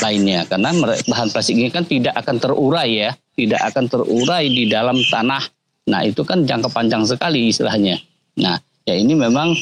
lainnya. 0.00 0.44
Karena 0.46 0.70
bahan 1.08 1.28
plastik 1.32 1.56
ini 1.56 1.72
kan 1.72 1.84
tidak 1.88 2.14
akan 2.20 2.36
terurai 2.38 2.90
ya. 3.08 3.10
Tidak 3.36 3.60
akan 3.60 3.84
terurai 3.88 4.44
di 4.48 4.68
dalam 4.68 4.96
tanah. 5.08 5.42
Nah 5.88 6.00
itu 6.04 6.22
kan 6.22 6.44
jangka 6.44 6.68
panjang 6.70 7.02
sekali 7.08 7.48
istilahnya. 7.48 7.96
Nah 8.38 8.60
ya 8.84 8.94
ini 8.94 9.16
memang 9.16 9.52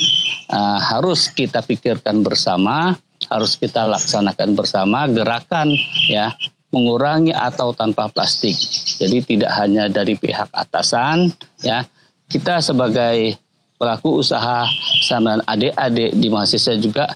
uh, 0.50 0.78
harus 0.78 1.30
kita 1.30 1.62
pikirkan 1.62 2.22
bersama 2.22 2.94
harus 3.26 3.58
kita 3.58 3.84
laksanakan 3.90 4.54
bersama 4.54 5.10
gerakan 5.10 5.74
ya 6.06 6.32
mengurangi 6.70 7.32
atau 7.32 7.72
tanpa 7.72 8.08
plastik. 8.12 8.54
Jadi 8.98 9.24
tidak 9.24 9.52
hanya 9.56 9.88
dari 9.88 10.14
pihak 10.14 10.52
atasan 10.52 11.32
ya. 11.64 11.84
Kita 12.28 12.60
sebagai 12.60 13.40
pelaku 13.80 14.20
usaha 14.20 14.68
sama 15.00 15.40
adik-adik 15.48 16.12
di 16.12 16.28
mahasiswa 16.28 16.76
juga 16.76 17.08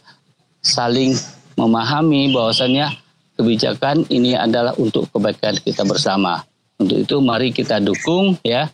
saling 0.65 1.13
memahami 1.57 2.33
bahwasannya 2.33 2.89
kebijakan 3.37 4.07
ini 4.13 4.37
adalah 4.37 4.77
untuk 4.79 5.09
kebaikan 5.11 5.57
kita 5.61 5.83
bersama. 5.83 6.45
Untuk 6.79 7.03
itu 7.03 7.17
mari 7.23 7.55
kita 7.55 7.79
dukung 7.79 8.37
ya 8.43 8.69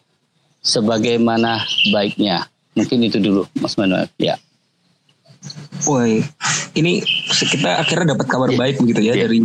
sebagaimana 0.62 1.62
baiknya. 1.92 2.47
Mungkin 2.75 3.04
itu 3.04 3.18
dulu 3.18 3.42
Mas 3.58 3.75
Manuel. 3.75 4.06
Ya. 4.20 4.38
Woi, 5.87 6.26
ini 6.75 6.99
kita 7.30 7.78
akhirnya 7.78 8.18
dapat 8.18 8.26
kabar 8.26 8.50
yeah. 8.50 8.58
baik 8.58 8.76
begitu 8.82 9.00
ya 9.06 9.14
yeah. 9.14 9.26
dari 9.26 9.38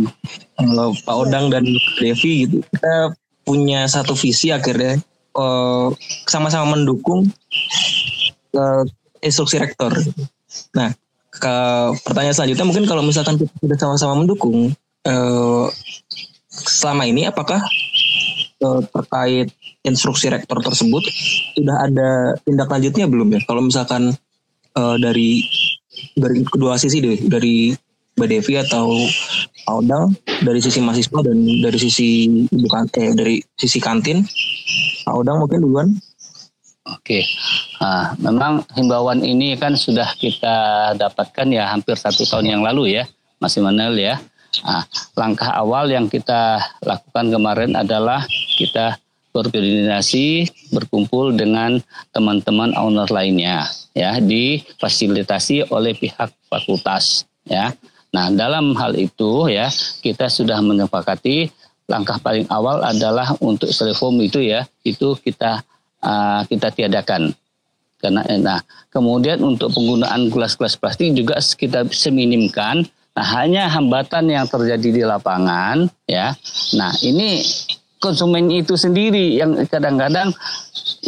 uh, 0.58 0.90
Pak 1.06 1.14
Odang 1.14 1.54
dan 1.54 1.62
Devi 2.02 2.46
gitu. 2.46 2.58
Kita 2.66 3.14
punya 3.46 3.86
satu 3.86 4.18
visi 4.18 4.50
akhirnya 4.50 4.98
uh, 5.38 5.94
sama-sama 6.26 6.74
mendukung 6.74 7.30
uh, 8.58 8.82
instruksi 9.22 9.62
rektor. 9.62 9.94
Nah, 10.74 10.90
ke 11.34 11.56
pertanyaan 12.06 12.36
selanjutnya 12.36 12.66
mungkin 12.66 12.86
kalau 12.86 13.02
misalkan 13.02 13.34
kita 13.38 13.50
sudah 13.58 13.78
sama-sama 13.78 14.22
mendukung 14.22 14.70
uh, 15.06 15.66
selama 16.50 17.04
ini 17.10 17.26
apakah 17.26 17.58
uh, 18.62 18.80
terkait 18.94 19.50
instruksi 19.84 20.32
rektor 20.32 20.62
tersebut 20.62 21.02
sudah 21.58 21.76
ada 21.84 22.38
tindak 22.46 22.70
lanjutnya 22.70 23.06
belum 23.10 23.28
ya? 23.34 23.40
Kalau 23.44 23.62
misalkan 23.66 24.14
uh, 24.78 24.96
dari 24.96 25.42
dari 26.14 26.42
kedua 26.46 26.78
sisi 26.78 27.02
deh 27.02 27.18
dari 27.26 27.74
Mbak 28.14 28.28
Devi 28.30 28.54
atau 28.62 28.94
Audang 29.64 30.12
dari 30.44 30.60
sisi 30.60 30.78
mahasiswa 30.78 31.24
dan 31.24 31.40
dari 31.40 31.78
sisi 31.80 32.28
bukan 32.52 32.84
eh 33.00 33.16
dari 33.16 33.36
sisi 33.56 33.80
kantin 33.80 34.22
Audang 35.08 35.40
mungkin 35.42 35.64
duluan. 35.64 35.88
Oke, 36.84 37.24
nah, 37.84 38.32
memang 38.32 38.64
himbauan 38.72 39.20
ini 39.20 39.60
kan 39.60 39.76
sudah 39.76 40.08
kita 40.16 40.56
dapatkan 40.96 41.52
ya 41.52 41.68
hampir 41.68 42.00
satu 42.00 42.24
tahun 42.24 42.56
yang 42.56 42.62
lalu 42.64 42.96
ya, 42.96 43.04
Mas 43.36 43.60
Imanel 43.60 44.00
ya. 44.00 44.16
Nah, 44.64 44.88
langkah 45.18 45.52
awal 45.52 45.92
yang 45.92 46.08
kita 46.08 46.62
lakukan 46.80 47.28
kemarin 47.28 47.76
adalah 47.76 48.24
kita 48.56 48.96
berkoordinasi, 49.34 50.46
berkumpul 50.72 51.34
dengan 51.36 51.82
teman-teman 52.14 52.72
owner 52.78 53.10
lainnya, 53.10 53.66
ya, 53.92 54.16
difasilitasi 54.22 55.68
oleh 55.68 55.92
pihak 55.98 56.32
fakultas, 56.46 57.26
ya. 57.44 57.74
Nah, 58.14 58.30
dalam 58.30 58.78
hal 58.78 58.94
itu 58.94 59.50
ya, 59.50 59.68
kita 60.00 60.30
sudah 60.30 60.62
menyepakati 60.62 61.50
langkah 61.90 62.16
paling 62.22 62.46
awal 62.48 62.80
adalah 62.80 63.34
untuk 63.42 63.74
styrofoam 63.74 64.22
itu 64.22 64.38
ya, 64.38 64.64
itu 64.86 65.18
kita 65.18 65.66
uh, 65.98 66.46
kita 66.46 66.70
tiadakan. 66.70 67.34
Karena 68.04 68.20
nah, 68.36 68.60
kemudian 68.92 69.40
untuk 69.40 69.72
penggunaan 69.72 70.28
gelas-gelas 70.28 70.76
plastik 70.76 71.16
juga 71.16 71.40
kita 71.40 71.88
seminimkan. 71.88 72.84
Nah, 73.16 73.26
hanya 73.40 73.72
hambatan 73.72 74.28
yang 74.28 74.44
terjadi 74.44 74.88
di 74.92 75.02
lapangan 75.06 75.88
ya. 76.04 76.36
Nah, 76.76 76.92
ini 77.00 77.40
konsumen 78.04 78.52
itu 78.52 78.76
sendiri 78.76 79.40
yang 79.40 79.56
kadang-kadang 79.64 80.28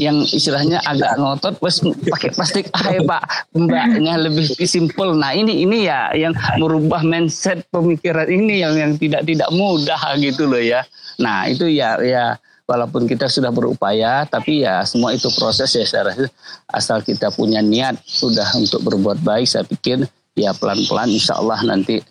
yang 0.01 0.25
istilahnya 0.25 0.81
agak 0.89 1.21
ngotot 1.21 1.61
terus 1.61 1.85
pakai 1.85 2.33
plastik 2.33 2.73
ya 2.73 3.01
pak 3.05 3.23
mbaknya 3.53 4.17
lebih 4.17 4.49
simpel 4.65 5.13
nah 5.13 5.37
ini 5.37 5.65
ini 5.65 5.85
ya 5.85 6.13
yang 6.17 6.33
merubah 6.57 7.05
mindset 7.05 7.65
pemikiran 7.69 8.25
ini 8.29 8.65
yang 8.65 8.73
yang 8.77 8.93
tidak 8.97 9.29
tidak 9.29 9.49
mudah 9.53 10.01
gitu 10.17 10.49
loh 10.49 10.61
ya 10.61 10.85
nah 11.21 11.45
itu 11.45 11.69
ya 11.69 12.01
ya 12.01 12.41
walaupun 12.67 13.07
kita 13.07 13.31
sudah 13.31 13.55
berupaya 13.55 14.27
tapi 14.27 14.67
ya 14.67 14.83
semua 14.83 15.15
itu 15.15 15.31
proses 15.39 15.71
ya 15.73 15.87
saya 15.87 16.13
rasa. 16.13 16.27
Asal 16.71 17.01
kita 17.01 17.31
punya 17.33 17.63
niat 17.63 17.97
sudah 18.05 18.47
untuk 18.59 18.83
berbuat 18.83 19.23
baik 19.23 19.47
saya 19.47 19.63
pikir 19.65 20.05
ya 20.37 20.53
pelan-pelan 20.53 21.09
insya 21.09 21.39
Allah 21.39 21.63
nanti 21.63 22.03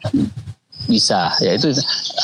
bisa. 0.87 1.29
Ya 1.43 1.59
itu 1.59 1.75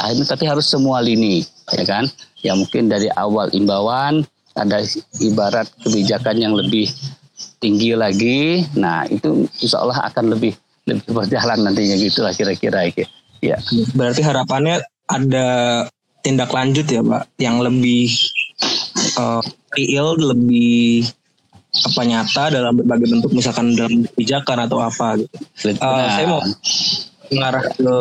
akhirnya 0.02 0.26
tapi 0.26 0.44
harus 0.48 0.66
semua 0.72 1.04
lini 1.04 1.44
ya 1.76 1.84
kan? 1.84 2.08
Ya 2.42 2.58
mungkin 2.58 2.90
dari 2.90 3.12
awal 3.20 3.52
imbauan 3.54 4.26
ada 4.58 4.84
ibarat 5.22 5.70
kebijakan 5.86 6.40
yang 6.40 6.54
lebih 6.56 6.90
tinggi 7.62 7.94
lagi. 7.94 8.66
Nah 8.80 9.06
itu 9.12 9.46
insya 9.62 9.84
Allah 9.84 10.08
akan 10.10 10.34
lebih 10.34 10.56
lebih 10.90 11.14
berjalan 11.14 11.62
nantinya 11.62 11.96
gitulah 12.00 12.34
kira-kira 12.34 12.90
Ya. 13.42 13.58
Berarti 13.98 14.22
harapannya 14.22 14.86
ada 15.10 15.48
tindak 16.22 16.54
lanjut 16.54 16.86
ya 16.86 17.02
Pak 17.02 17.24
yang 17.42 17.60
lebih 17.62 18.10
uh, 19.18 19.42
real, 19.76 20.18
lebih 20.18 21.10
apa 21.72 22.02
nyata 22.04 22.44
dalam 22.52 22.76
berbagai 22.76 23.08
bentuk 23.08 23.32
misalkan 23.32 23.74
dalam 23.74 24.04
kebijakan 24.12 24.68
atau 24.68 24.84
apa 24.84 25.18
gitu. 25.20 25.36
Uh, 25.80 26.08
saya 26.12 26.28
mau 26.28 26.42
mengarah 27.32 27.64
ke 27.64 27.94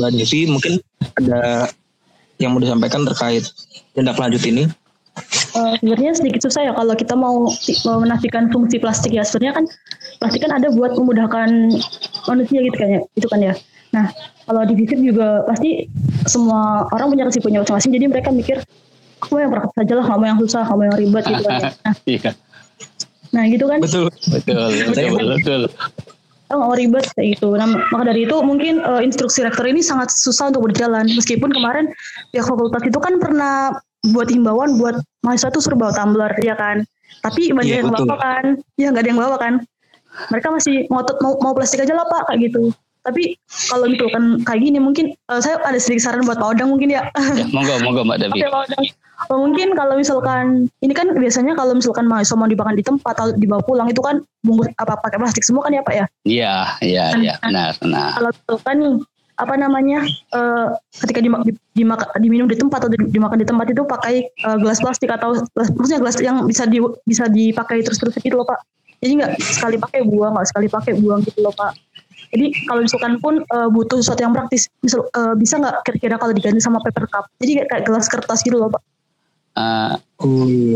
Mbak 0.00 0.10
Devi 0.16 0.40
mungkin 0.48 0.74
ada 1.20 1.68
yang 2.40 2.56
mau 2.56 2.60
disampaikan 2.64 3.04
terkait 3.04 3.44
tindak 3.92 4.16
lanjut 4.16 4.40
ini. 4.48 4.64
Uh, 5.54 5.78
sebenarnya 5.78 6.10
sedikit 6.18 6.42
susah 6.42 6.66
ya 6.66 6.72
kalau 6.74 6.94
kita 6.98 7.14
mau, 7.14 7.46
mau 7.86 7.98
menafikan 8.02 8.50
fungsi 8.50 8.82
plastik 8.82 9.14
ya. 9.14 9.22
Sebenarnya 9.22 9.62
kan 9.62 9.64
plastik 10.18 10.42
kan 10.42 10.58
ada 10.58 10.74
buat 10.74 10.98
memudahkan 10.98 11.70
manusia 12.26 12.58
gitu 12.66 12.74
kan 12.74 12.88
ya, 12.90 13.00
itu 13.14 13.26
kan 13.30 13.38
ya. 13.38 13.54
Nah, 13.94 14.10
kalau 14.42 14.66
di 14.66 14.74
juga 14.90 15.46
pasti 15.46 15.86
semua 16.26 16.88
orang 16.92 17.12
punya 17.12 17.24
resikonya 17.28 17.62
masing-masing. 17.62 17.92
Jadi 17.94 18.04
mereka 18.10 18.28
mikir, 18.32 18.58
aku 19.20 19.40
yang 19.40 19.50
praktek 19.52 19.72
saja 19.84 19.92
lah, 20.00 20.06
kamu 20.08 20.22
yang 20.28 20.38
susah, 20.40 20.62
kamu 20.66 20.80
yang 20.88 20.96
ribet 20.98 21.24
gitu 21.28 21.44
kan. 21.44 21.60
Nah, 21.84 21.94
iya. 22.06 22.30
nah 23.34 23.44
gitu 23.50 23.64
kan. 23.66 23.78
Betul, 23.82 24.04
betul, 24.30 24.68
betul, 24.70 25.26
betul. 25.34 25.62
Oh, 26.52 26.60
mau 26.60 26.76
ribet 26.76 27.08
kayak 27.16 27.40
gitu. 27.40 27.56
Nah, 27.56 27.66
maka 27.66 28.12
dari 28.12 28.28
itu 28.28 28.36
mungkin 28.44 28.78
uh, 28.84 29.00
instruksi 29.00 29.42
rektor 29.42 29.64
ini 29.64 29.80
sangat 29.80 30.12
susah 30.12 30.52
untuk 30.52 30.70
berjalan. 30.70 31.08
Meskipun 31.08 31.50
kemarin 31.50 31.90
pihak 32.30 32.46
fakultas 32.46 32.84
itu 32.84 32.98
kan 33.00 33.16
pernah 33.16 33.74
buat 34.12 34.28
himbauan 34.28 34.76
buat 34.76 35.00
mahasiswa 35.24 35.48
tuh 35.50 35.64
suruh 35.64 35.78
bawa 35.80 35.96
tumbler 35.96 36.30
ya 36.44 36.52
kan. 36.54 36.84
Tapi 37.24 37.50
banyak 37.50 37.72
yeah, 37.72 37.82
yang 37.82 37.90
bawa 37.90 38.16
kan. 38.20 38.44
Ya 38.76 38.86
nggak 38.92 39.02
ada 39.02 39.10
yang 39.10 39.20
bawa 39.20 39.36
kan. 39.40 39.54
Mereka 40.30 40.48
masih 40.52 40.76
ngotot 40.92 41.16
mau, 41.24 41.32
mau 41.40 41.52
plastik 41.56 41.82
aja 41.82 41.96
lah 41.96 42.06
pak 42.06 42.30
kayak 42.30 42.52
gitu. 42.52 42.70
Tapi 43.04 43.36
kalau 43.68 43.84
misalkan 43.84 44.24
kayak 44.48 44.60
gini 44.64 44.78
mungkin 44.80 45.12
uh, 45.28 45.36
saya 45.36 45.60
ada 45.60 45.76
sedikit 45.76 46.08
saran 46.08 46.24
buat 46.24 46.40
Pak 46.40 46.56
Odang 46.56 46.72
mungkin 46.72 46.88
ya. 46.88 47.04
ya 47.36 47.44
monggo, 47.52 47.76
monggo 47.84 48.00
Mbak 48.08 48.18
Devi. 48.24 48.40
Oke, 48.40 48.48
Pak 48.48 48.62
Odang. 48.68 48.84
Oh, 49.30 49.38
mungkin 49.40 49.72
kalau 49.78 49.94
misalkan 49.94 50.66
ini 50.82 50.92
kan 50.92 51.12
biasanya 51.14 51.54
kalau 51.54 51.76
misalkan 51.76 52.10
mahasiswa 52.10 52.34
mau 52.34 52.50
dimakan 52.50 52.74
di 52.74 52.84
tempat 52.84 53.14
atau 53.14 53.30
dibawa 53.36 53.62
pulang 53.62 53.88
itu 53.88 54.02
kan 54.02 54.20
bungkus 54.42 54.68
apa 54.76 54.98
pakai 55.00 55.22
plastik 55.22 55.46
semua 55.46 55.64
kan 55.64 55.72
ya 55.76 55.82
Pak 55.86 55.94
ya? 55.94 56.06
Iya, 56.26 56.54
iya, 56.82 57.04
kan, 57.14 57.20
iya, 57.22 57.34
benar, 57.40 57.70
benar. 57.78 58.10
Kalau 58.18 58.30
misalkan 58.34 58.76
nih 58.82 58.94
apa 59.34 59.54
namanya 59.58 59.98
uh, 60.30 60.78
ketika 61.02 61.18
dimak, 61.18 61.42
dimak, 61.74 62.06
diminum 62.22 62.46
di 62.46 62.54
tempat 62.54 62.86
atau 62.86 62.90
dimakan 62.90 63.38
di 63.42 63.46
tempat 63.46 63.66
itu 63.70 63.82
pakai 63.82 64.14
uh, 64.46 64.58
gelas 64.62 64.78
plastik 64.78 65.10
atau 65.10 65.34
gelas 65.54 65.68
maksudnya 65.74 66.00
gelas 66.02 66.16
yang 66.22 66.36
bisa 66.46 66.64
di 66.70 66.78
bisa 67.02 67.26
dipakai 67.26 67.82
terus 67.82 67.98
terus 67.98 68.14
gitu 68.18 68.38
loh 68.38 68.46
Pak. 68.46 68.62
Jadi 69.02 69.20
nggak 69.20 69.32
sekali 69.42 69.76
pakai 69.76 70.00
buang, 70.06 70.32
nggak 70.38 70.48
sekali 70.48 70.66
pakai 70.70 70.92
buang 70.96 71.20
gitu 71.26 71.38
loh 71.44 71.54
Pak. 71.54 71.72
Jadi 72.34 72.46
kalau 72.66 72.80
misalkan 72.82 73.14
pun 73.22 73.34
uh, 73.54 73.70
butuh 73.70 74.02
sesuatu 74.02 74.26
yang 74.26 74.34
praktis, 74.34 74.66
misal, 74.82 75.06
uh, 75.14 75.38
bisa 75.38 75.54
nggak 75.54 75.86
kira-kira 75.86 76.18
kalau 76.18 76.34
diganti 76.34 76.58
sama 76.58 76.82
paper 76.82 77.06
cup? 77.06 77.30
Jadi 77.38 77.62
kayak 77.70 77.86
gelas 77.86 78.10
kertas 78.10 78.42
gitu 78.42 78.58
loh 78.58 78.74
pak. 78.74 78.82
Uh, 79.54 79.94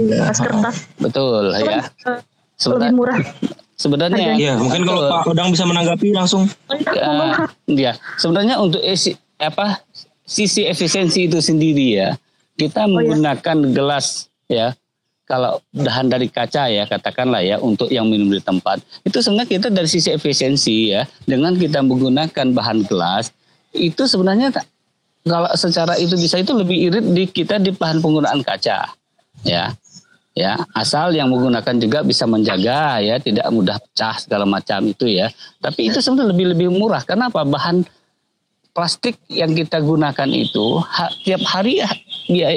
gelas 0.07 0.39
kertas. 0.39 0.87
Betul 1.03 1.51
Cuman, 1.59 1.83
ya. 1.83 1.83
Uh, 2.07 2.21
lebih 2.79 2.95
murah. 2.95 3.19
Sebenarnya. 3.79 4.35
Iya, 4.35 4.59
mungkin 4.59 4.83
kalau 4.83 5.07
Pak 5.07 5.31
Odang 5.31 5.55
bisa 5.55 5.63
menanggapi 5.63 6.11
langsung. 6.11 6.51
Uh, 6.71 7.47
ya, 7.71 7.95
sebenarnya 8.19 8.59
untuk 8.59 8.83
esi, 8.83 9.15
apa 9.39 9.83
sisi 10.27 10.67
efisiensi 10.67 11.31
itu 11.31 11.39
sendiri 11.39 11.87
ya, 11.95 12.19
kita 12.59 12.87
oh, 12.87 12.99
menggunakan 12.99 13.57
iya. 13.63 13.71
gelas 13.71 14.07
ya 14.51 14.67
kalau 15.29 15.61
bahan 15.77 16.09
dari 16.09 16.33
kaca 16.33 16.73
ya 16.73 16.89
katakanlah 16.89 17.45
ya 17.45 17.61
untuk 17.61 17.93
yang 17.93 18.09
minum 18.09 18.33
di 18.33 18.41
tempat 18.41 18.81
itu 19.05 19.21
sebenarnya 19.21 19.61
kita 19.61 19.69
dari 19.69 19.85
sisi 19.85 20.09
efisiensi 20.09 20.97
ya. 20.97 21.05
Dengan 21.29 21.53
kita 21.53 21.85
menggunakan 21.85 22.57
bahan 22.57 22.89
gelas 22.89 23.31
itu 23.77 24.09
sebenarnya 24.09 24.49
kalau 25.29 25.53
secara 25.53 26.01
itu 26.01 26.17
bisa 26.17 26.41
itu 26.41 26.57
lebih 26.57 26.89
irit 26.89 27.05
di 27.13 27.29
kita 27.29 27.61
di 27.61 27.77
bahan 27.77 28.01
penggunaan 28.01 28.41
kaca 28.41 28.89
ya. 29.45 29.77
Ya 30.39 30.55
asal 30.73 31.19
yang 31.19 31.35
menggunakan 31.35 31.83
juga 31.83 32.07
bisa 32.07 32.23
menjaga 32.23 33.03
ya 33.03 33.19
tidak 33.19 33.51
mudah 33.51 33.77
pecah 33.77 34.17
segala 34.17 34.49
macam 34.49 34.81
itu 34.89 35.05
ya. 35.13 35.29
Tapi 35.61 35.93
itu 35.93 36.01
sebenarnya 36.01 36.33
lebih 36.33 36.47
lebih 36.57 36.69
murah. 36.73 37.05
Apa 37.05 37.45
bahan 37.45 37.85
plastik 38.73 39.19
yang 39.27 39.53
kita 39.59 39.83
gunakan 39.83 40.31
itu 40.31 40.79
ha, 40.79 41.11
tiap 41.27 41.43
hari 41.43 41.83
ya, 42.31 42.55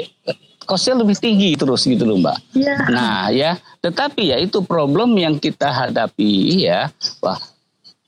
kosnya 0.64 1.00
lebih 1.00 1.16
tinggi 1.18 1.54
terus 1.54 1.84
gitu 1.84 2.02
loh 2.04 2.18
mbak. 2.18 2.38
Ya. 2.56 2.76
Nah 2.88 3.28
ya, 3.32 3.58
tetapi 3.80 4.32
ya 4.32 4.36
itu 4.38 4.62
problem 4.62 5.14
yang 5.18 5.36
kita 5.38 5.70
hadapi 5.70 6.62
ya, 6.66 6.90
wah 7.22 7.38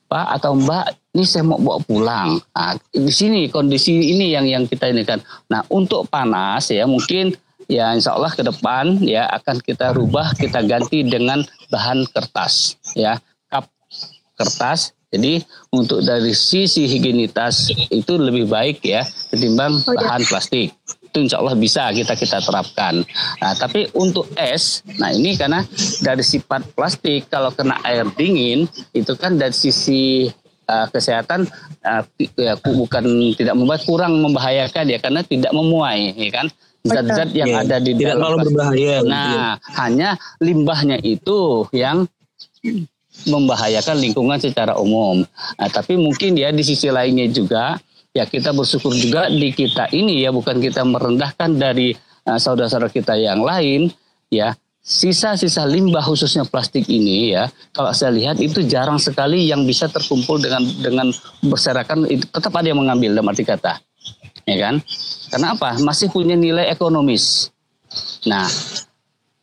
pak 0.08 0.26
atau 0.40 0.54
mbak 0.58 0.94
ini 1.14 1.24
saya 1.24 1.46
mau 1.46 1.58
bawa 1.62 1.78
pulang. 1.86 2.42
Nah, 2.54 2.74
di 2.90 3.12
sini 3.14 3.46
kondisi 3.46 3.94
ini 3.94 4.34
yang 4.34 4.46
yang 4.50 4.66
kita 4.66 4.90
ini 4.90 5.06
kan. 5.06 5.22
Nah 5.46 5.62
untuk 5.70 6.10
panas 6.10 6.74
ya 6.74 6.84
mungkin 6.90 7.34
ya 7.68 7.92
insya 7.96 8.16
Allah 8.16 8.32
ke 8.32 8.42
depan 8.44 9.00
ya 9.00 9.28
akan 9.40 9.60
kita 9.64 9.96
rubah 9.96 10.36
kita 10.36 10.64
ganti 10.64 11.04
dengan 11.04 11.44
bahan 11.72 12.04
kertas 12.12 12.76
ya 12.92 13.16
kap 13.48 13.68
kertas 14.36 14.92
jadi 15.08 15.40
untuk 15.70 16.02
dari 16.02 16.34
sisi 16.34 16.90
higienitas 16.90 17.70
itu 17.88 18.18
lebih 18.18 18.50
baik 18.50 18.84
ya 18.84 19.06
ketimbang 19.32 19.80
oh, 19.80 19.94
ya. 19.94 20.00
bahan 20.04 20.22
plastik 20.28 20.74
itu 21.14 21.30
insya 21.30 21.38
Allah 21.38 21.54
bisa 21.54 21.94
kita 21.94 22.18
kita 22.18 22.42
terapkan. 22.42 23.06
Nah, 23.38 23.54
tapi 23.54 23.86
untuk 23.94 24.26
es, 24.34 24.82
nah 24.98 25.14
ini 25.14 25.38
karena 25.38 25.62
dari 26.02 26.26
sifat 26.26 26.74
plastik 26.74 27.30
kalau 27.30 27.54
kena 27.54 27.78
air 27.86 28.02
dingin 28.18 28.66
itu 28.90 29.14
kan 29.14 29.38
dari 29.38 29.54
sisi 29.54 30.26
uh, 30.66 30.90
kesehatan 30.90 31.46
uh, 31.86 32.02
ya, 32.34 32.58
bukan 32.58 33.30
tidak 33.38 33.54
membuat 33.54 33.86
kurang 33.86 34.18
membahayakan 34.26 34.90
ya 34.90 34.98
karena 34.98 35.22
tidak 35.22 35.54
memuai, 35.54 36.18
ya 36.18 36.30
kan? 36.34 36.46
Zat-zat 36.82 37.30
yang 37.30 37.48
ya, 37.48 37.56
ada 37.62 37.78
di 37.78 37.94
tidak 37.94 38.18
dalam 38.18 38.42
berbahaya. 38.42 38.98
Gitu 38.98 39.06
nah, 39.06 39.30
ya. 39.30 39.46
hanya 39.86 40.10
limbahnya 40.42 40.98
itu 40.98 41.70
yang 41.70 42.10
membahayakan 43.30 44.02
lingkungan 44.02 44.42
secara 44.42 44.74
umum. 44.82 45.22
Nah, 45.62 45.68
tapi 45.70 45.94
mungkin 45.94 46.34
ya 46.34 46.50
di 46.50 46.66
sisi 46.66 46.90
lainnya 46.90 47.30
juga 47.30 47.78
ya 48.14 48.24
kita 48.24 48.54
bersyukur 48.54 48.94
juga 48.94 49.26
di 49.26 49.50
kita 49.50 49.90
ini 49.90 50.22
ya 50.22 50.30
bukan 50.30 50.62
kita 50.62 50.86
merendahkan 50.86 51.50
dari 51.58 51.92
uh, 52.24 52.38
saudara-saudara 52.38 52.88
kita 52.88 53.18
yang 53.18 53.42
lain 53.42 53.90
ya. 54.30 54.54
Sisa-sisa 54.84 55.64
limbah 55.64 56.04
khususnya 56.04 56.44
plastik 56.44 56.84
ini 56.92 57.32
ya 57.32 57.48
kalau 57.72 57.88
saya 57.96 58.12
lihat 58.12 58.36
itu 58.36 58.60
jarang 58.68 59.00
sekali 59.00 59.48
yang 59.48 59.64
bisa 59.64 59.88
terkumpul 59.88 60.36
dengan 60.36 60.60
dengan 60.60 61.08
berserakan 61.40 62.04
itu 62.04 62.28
tetap 62.28 62.52
ada 62.52 62.68
yang 62.68 62.84
mengambil 62.84 63.16
dalam 63.16 63.32
arti 63.32 63.48
kata 63.48 63.80
ya 64.44 64.56
kan? 64.60 64.84
Karena 65.32 65.56
apa? 65.56 65.80
Masih 65.80 66.12
punya 66.12 66.36
nilai 66.36 66.68
ekonomis. 66.68 67.48
Nah 68.28 68.44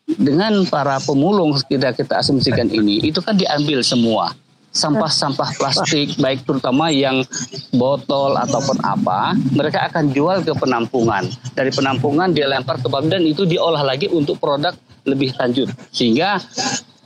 dengan 0.06 0.62
para 0.70 1.02
pemulung 1.02 1.58
kita 1.66 1.90
kita 1.98 2.22
asumsikan 2.22 2.70
ini 2.70 3.02
itu 3.10 3.18
kan 3.18 3.34
diambil 3.34 3.82
semua 3.82 4.38
sampah-sampah 4.72 5.60
plastik 5.60 6.16
baik 6.16 6.48
terutama 6.48 6.88
yang 6.88 7.28
botol 7.76 8.40
ataupun 8.40 8.80
apa 8.88 9.36
mereka 9.52 9.92
akan 9.92 10.16
jual 10.16 10.40
ke 10.48 10.56
penampungan 10.56 11.28
dari 11.52 11.72
penampungan 11.76 12.32
dia 12.32 12.48
lempar 12.48 12.80
ke 12.80 12.88
dan 13.12 13.24
itu 13.28 13.44
diolah 13.44 13.84
lagi 13.84 14.08
untuk 14.08 14.40
produk 14.40 14.72
lebih 15.04 15.36
lanjut 15.36 15.68
sehingga 15.92 16.40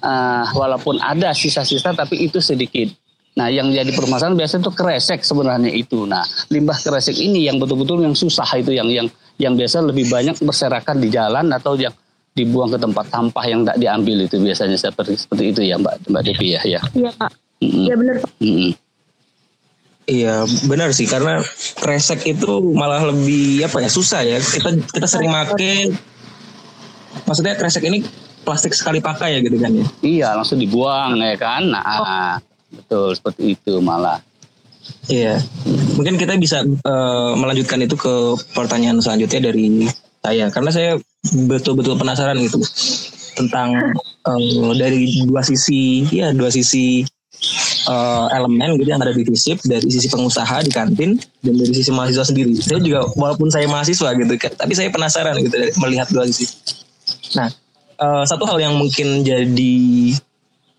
uh, 0.05 0.45
walaupun 0.53 1.01
ada 1.01 1.33
sisa-sisa 1.33 1.91
tapi 1.97 2.29
itu 2.29 2.37
sedikit 2.37 2.93
Nah, 3.35 3.51
yang 3.51 3.67
jadi 3.67 3.91
permasalahan 3.91 4.39
biasanya 4.39 4.63
itu 4.63 4.71
kresek 4.71 5.19
sebenarnya 5.27 5.67
itu. 5.67 6.07
Nah, 6.07 6.23
limbah 6.47 6.79
kresek 6.79 7.19
ini 7.19 7.43
yang 7.43 7.59
betul-betul 7.59 7.99
yang 7.99 8.15
susah 8.15 8.47
itu 8.55 8.71
yang 8.71 8.87
yang 8.87 9.11
yang 9.35 9.59
biasa 9.59 9.83
lebih 9.83 10.07
banyak 10.07 10.39
berserakan 10.39 11.03
di 11.03 11.11
jalan 11.11 11.51
atau 11.51 11.75
yang 11.75 11.91
dibuang 12.31 12.71
ke 12.71 12.79
tempat 12.79 13.11
sampah 13.11 13.45
yang 13.47 13.67
tidak 13.67 13.77
diambil 13.79 14.17
itu 14.23 14.39
biasanya 14.39 14.79
seperti 14.79 15.19
seperti 15.19 15.43
itu 15.51 15.61
ya 15.67 15.75
Mbak 15.75 16.07
Mbak 16.07 16.21
Devi 16.31 16.47
ya 16.55 16.61
ya. 16.63 16.79
Iya 16.95 17.11
Pak. 17.11 17.44
Iya 17.61 17.93
mm 17.95 17.99
benar. 17.99 18.17
Mm 18.41 18.71
Iya 20.05 20.45
benar 20.69 20.93
sih 20.93 21.09
karena 21.09 21.41
kresek 21.81 22.29
itu 22.29 22.61
malah 22.77 23.01
lebih 23.09 23.65
apa 23.65 23.81
ya 23.81 23.89
susah 23.89 24.21
ya. 24.21 24.37
Kita 24.37 24.69
kita 24.93 25.07
sering 25.09 25.33
make 25.33 25.97
maksudnya 27.25 27.57
kresek 27.57 27.81
ini 27.89 28.05
plastik 28.45 28.77
sekali 28.77 29.01
pakai 29.01 29.33
ya 29.33 29.39
gitu 29.41 29.57
kan 29.57 29.73
ya? 29.73 29.85
Iya 30.05 30.27
langsung 30.37 30.61
dibuang 30.61 31.17
ya 31.17 31.33
kan? 31.41 31.73
Nah 31.73 31.81
oh. 31.81 32.33
betul 32.69 33.17
seperti 33.17 33.57
itu 33.57 33.81
malah. 33.81 34.21
Iya. 35.09 35.41
Mungkin 35.97 36.21
kita 36.21 36.37
bisa 36.37 36.61
uh, 36.61 37.33
melanjutkan 37.33 37.81
itu 37.81 37.97
ke 37.97 38.37
pertanyaan 38.53 39.01
selanjutnya 39.01 39.49
dari 39.49 39.89
saya 40.21 40.45
karena 40.53 40.69
saya 40.69 40.91
betul-betul 41.49 41.97
penasaran 41.97 42.37
gitu 42.41 42.61
tentang 43.37 43.73
uh, 44.25 44.71
dari 44.77 45.25
dua 45.25 45.41
sisi 45.41 46.05
ya 46.09 46.29
dua 46.33 46.49
sisi 46.49 47.05
uh, 47.87 48.27
elemen 48.33 48.77
gitu 48.77 48.89
yang 48.89 49.01
ada 49.01 49.13
di 49.13 49.23
FISIP 49.25 49.65
dari 49.65 49.87
sisi 49.87 50.09
pengusaha 50.09 50.61
di 50.65 50.71
kantin 50.73 51.17
dan 51.41 51.53
dari 51.55 51.73
sisi 51.73 51.89
mahasiswa 51.93 52.25
sendiri. 52.27 52.53
Saya 52.59 52.81
juga 52.81 53.07
walaupun 53.17 53.49
saya 53.49 53.65
mahasiswa 53.69 54.09
gitu, 54.13 54.33
tapi 54.35 54.73
saya 54.73 54.89
penasaran 54.91 55.37
gitu 55.41 55.55
melihat 55.81 56.09
dua 56.11 56.25
sisi. 56.29 56.49
Nah, 57.37 57.49
uh, 58.01 58.23
satu 58.25 58.45
hal 58.49 58.57
yang 58.61 58.75
mungkin 58.75 59.23
jadi 59.23 59.75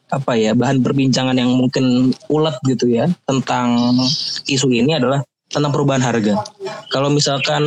apa 0.06 0.38
ya 0.38 0.54
bahan 0.54 0.86
perbincangan 0.86 1.34
yang 1.34 1.50
mungkin 1.50 2.14
ulet 2.30 2.54
gitu 2.62 2.86
ya 2.86 3.10
tentang 3.26 3.98
isu 4.46 4.70
ini 4.70 4.94
adalah 4.94 5.26
tentang 5.50 5.74
perubahan 5.74 6.02
harga. 6.02 6.42
Kalau 6.90 7.10
misalkan 7.10 7.62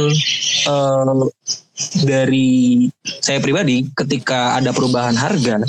uh, 0.67 1.27
dari 2.03 2.87
saya 3.23 3.39
pribadi, 3.39 3.87
ketika 3.95 4.59
ada 4.59 4.75
perubahan 4.75 5.15
harga, 5.15 5.63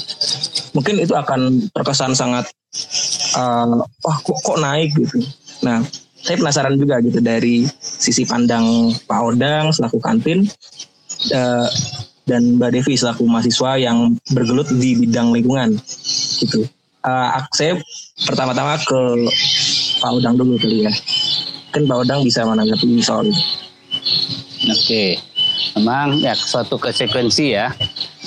mungkin 0.74 0.98
itu 0.98 1.14
akan 1.14 1.70
terkesan 1.70 2.18
sangat 2.18 2.50
uh, 3.36 3.82
wah 3.84 4.18
kok, 4.22 4.38
kok 4.42 4.58
naik 4.60 4.90
gitu. 4.96 5.22
Nah, 5.66 5.84
saya 6.20 6.36
penasaran 6.36 6.76
juga 6.76 7.00
gitu 7.00 7.18
dari 7.20 7.64
sisi 7.80 8.28
pandang 8.28 8.92
Pak 9.08 9.20
Odang 9.24 9.72
selaku 9.72 9.98
kantin 10.00 10.48
uh, 11.32 11.68
dan 12.28 12.60
Mbak 12.60 12.70
Devi 12.80 12.94
selaku 12.94 13.26
mahasiswa 13.26 13.80
yang 13.80 14.14
bergelut 14.32 14.68
di 14.70 14.96
bidang 15.00 15.32
lingkungan 15.32 15.80
gitu. 16.40 16.68
Uh, 17.00 17.40
saya 17.56 17.80
pertama-tama 18.28 18.76
ke 18.84 19.00
Pak 20.04 20.10
Odang 20.12 20.36
dulu 20.36 20.60
kali 20.60 20.84
ya 20.84 20.92
mungkin 21.70 21.86
Pak 21.86 21.98
Odang 22.02 22.20
bisa 22.26 22.42
menanggapi 22.42 22.98
soal 22.98 23.30
itu. 23.30 23.42
Oke, 24.74 25.04
memang 25.78 26.18
ya 26.18 26.34
suatu 26.34 26.74
konsekuensi 26.82 27.54
ya. 27.54 27.70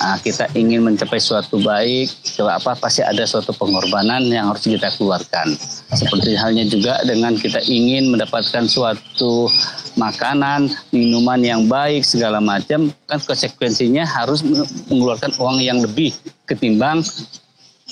Nah, 0.04 0.20
kita 0.20 0.52
ingin 0.52 0.84
mencapai 0.84 1.16
suatu 1.16 1.56
baik, 1.64 2.12
coba 2.36 2.60
apa 2.60 2.76
pasti 2.76 3.00
ada 3.00 3.24
suatu 3.24 3.56
pengorbanan 3.56 4.28
yang 4.28 4.52
harus 4.52 4.68
kita 4.68 4.92
keluarkan. 5.00 5.56
Seperti 5.96 6.36
halnya 6.36 6.68
juga 6.68 7.00
dengan 7.08 7.32
kita 7.32 7.64
ingin 7.64 8.12
mendapatkan 8.12 8.68
suatu 8.68 9.48
makanan, 9.96 10.68
minuman 10.92 11.40
yang 11.40 11.64
baik 11.72 12.04
segala 12.04 12.36
macam, 12.36 12.92
kan 13.08 13.16
konsekuensinya 13.16 14.04
harus 14.04 14.44
mengeluarkan 14.92 15.32
uang 15.40 15.64
yang 15.64 15.80
lebih 15.80 16.12
ketimbang 16.44 17.00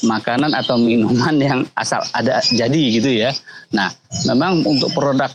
makanan 0.05 0.53
atau 0.53 0.77
minuman 0.77 1.41
yang 1.41 1.61
asal 1.81 2.05
ada 2.13 2.45
jadi 2.53 2.83
gitu 2.93 3.09
ya. 3.09 3.33
Nah, 3.73 3.89
memang 4.29 4.61
untuk 4.69 4.93
produk 4.93 5.33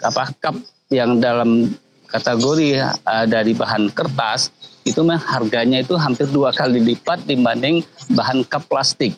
apa 0.00 0.32
cup 0.40 0.56
yang 0.88 1.20
dalam 1.20 1.68
kategori 2.08 2.80
uh, 2.80 3.28
dari 3.28 3.52
bahan 3.52 3.92
kertas 3.92 4.72
itu 4.84 5.00
mah 5.00 5.18
harganya 5.18 5.80
itu 5.80 5.96
hampir 5.96 6.28
dua 6.28 6.52
kali 6.52 6.80
lipat 6.80 7.24
dibanding 7.24 7.80
bahan 8.12 8.44
cup 8.44 8.68
plastik. 8.68 9.16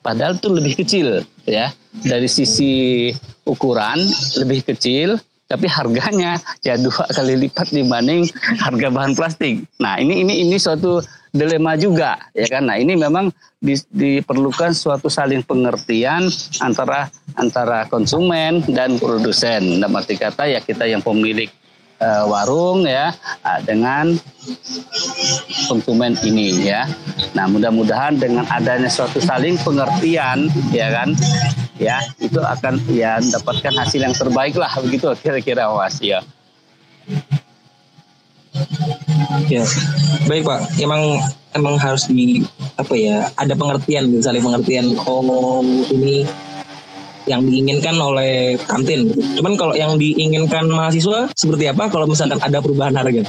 Padahal 0.00 0.38
itu 0.38 0.48
lebih 0.52 0.74
kecil 0.78 1.08
ya 1.44 1.74
dari 2.04 2.30
sisi 2.30 3.10
ukuran 3.44 3.98
lebih 4.38 4.62
kecil 4.64 5.18
tapi 5.44 5.68
harganya 5.68 6.40
ya 6.64 6.78
dua 6.78 7.04
kali 7.10 7.36
lipat 7.46 7.74
dibanding 7.74 8.30
harga 8.62 8.88
bahan 8.88 9.12
plastik. 9.18 9.66
Nah 9.82 9.98
ini 9.98 10.22
ini 10.22 10.46
ini 10.46 10.56
suatu 10.56 11.02
dilema 11.34 11.74
juga 11.74 12.30
ya 12.32 12.46
kan. 12.46 12.70
Nah 12.70 12.78
ini 12.78 12.94
memang 12.94 13.34
di, 13.58 13.74
diperlukan 13.90 14.70
suatu 14.70 15.10
saling 15.10 15.42
pengertian 15.42 16.30
antara 16.62 17.10
antara 17.34 17.84
konsumen 17.90 18.62
dan 18.70 18.96
produsen. 19.02 19.82
Dalam 19.82 19.98
arti 19.98 20.14
kata 20.14 20.46
ya 20.46 20.62
kita 20.62 20.86
yang 20.86 21.02
pemilik 21.02 21.50
uh, 22.00 22.24
warung 22.26 22.86
ya 22.86 23.14
uh, 23.44 23.60
dengan 23.62 24.16
konsumen 25.68 26.18
ini 26.24 26.66
ya. 26.66 26.88
Nah 27.36 27.46
mudah-mudahan 27.50 28.18
dengan 28.18 28.46
adanya 28.50 28.90
suatu 28.90 29.18
saling 29.18 29.58
pengertian 29.62 30.48
ya 30.74 30.90
kan 30.90 31.12
ya 31.78 31.98
itu 32.22 32.38
akan 32.38 32.78
ya 32.90 33.18
mendapatkan 33.18 33.74
hasil 33.74 34.00
yang 34.00 34.14
terbaik 34.14 34.54
lah 34.54 34.70
begitu 34.78 35.10
kira-kira 35.20 35.70
was 35.70 35.98
ya. 35.98 36.22
Ya, 39.50 39.66
baik 40.30 40.46
Pak. 40.46 40.78
Emang 40.78 41.18
emang 41.58 41.74
harus 41.74 42.06
di 42.06 42.46
apa 42.78 42.94
ya? 42.94 43.26
Ada 43.34 43.58
pengertian, 43.58 44.14
misalnya 44.14 44.46
pengertian. 44.46 44.94
Oh, 45.10 45.58
ini 45.90 46.22
yang 47.24 47.44
diinginkan 47.44 47.96
oleh 47.96 48.60
kantin. 48.68 49.12
Cuman 49.40 49.56
kalau 49.56 49.74
yang 49.76 49.96
diinginkan 49.96 50.68
mahasiswa 50.68 51.32
seperti 51.32 51.68
apa? 51.72 51.88
Kalau 51.88 52.04
misalkan 52.04 52.40
ada 52.40 52.60
perubahan 52.60 52.96
harga? 52.96 53.24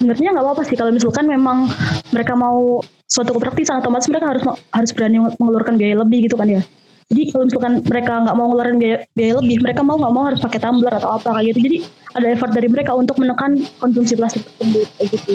Sebenarnya 0.00 0.32
nggak 0.32 0.44
apa-apa 0.44 0.62
sih 0.64 0.76
kalau 0.80 0.92
misalkan 0.96 1.28
memang 1.28 1.68
mereka 2.12 2.32
mau 2.32 2.80
suatu 3.04 3.36
kepraktisan 3.36 3.84
otomatis 3.84 4.08
mereka 4.08 4.32
harus 4.32 4.44
harus 4.72 4.90
berani 4.96 5.20
mengeluarkan 5.36 5.76
biaya 5.76 6.00
lebih 6.00 6.24
gitu 6.24 6.40
kan 6.40 6.48
ya. 6.48 6.62
Jadi 7.10 7.34
kalau 7.34 7.44
misalkan 7.50 7.72
mereka 7.82 8.12
nggak 8.22 8.36
mau 8.38 8.46
ngeluarin 8.54 8.78
biaya, 8.78 8.98
biaya 9.18 9.34
lebih, 9.42 9.56
mereka 9.66 9.82
mau 9.82 9.98
nggak 9.98 10.14
mau 10.14 10.24
harus 10.30 10.38
pakai 10.38 10.62
tumbler 10.62 10.94
atau 10.94 11.10
apa 11.18 11.28
kayak 11.34 11.52
gitu. 11.52 11.58
Jadi 11.66 11.76
ada 12.14 12.26
effort 12.30 12.52
dari 12.54 12.68
mereka 12.70 12.94
untuk 12.94 13.18
menekan 13.18 13.66
konsumsi 13.82 14.14
plastik 14.14 14.46
tersebut 14.46 14.86
kayak 14.94 15.08
gitu. 15.18 15.32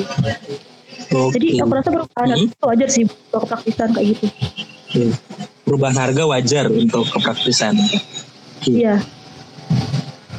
Okay. 1.05 1.31
Jadi 1.35 1.47
aku 1.59 1.71
rasa 1.75 1.89
perubahan 1.91 2.29
hmm. 2.31 2.45
itu 2.47 2.63
wajar 2.63 2.89
sih 2.89 3.03
untuk 3.03 3.39
kepraktisan 3.43 3.89
kayak 3.91 4.07
gitu. 4.15 4.25
Okay. 4.87 5.09
Perubahan 5.65 5.97
harga 5.97 6.23
wajar 6.29 6.69
untuk 6.69 7.09
kepraktisan. 7.09 7.73
Iya. 8.69 9.01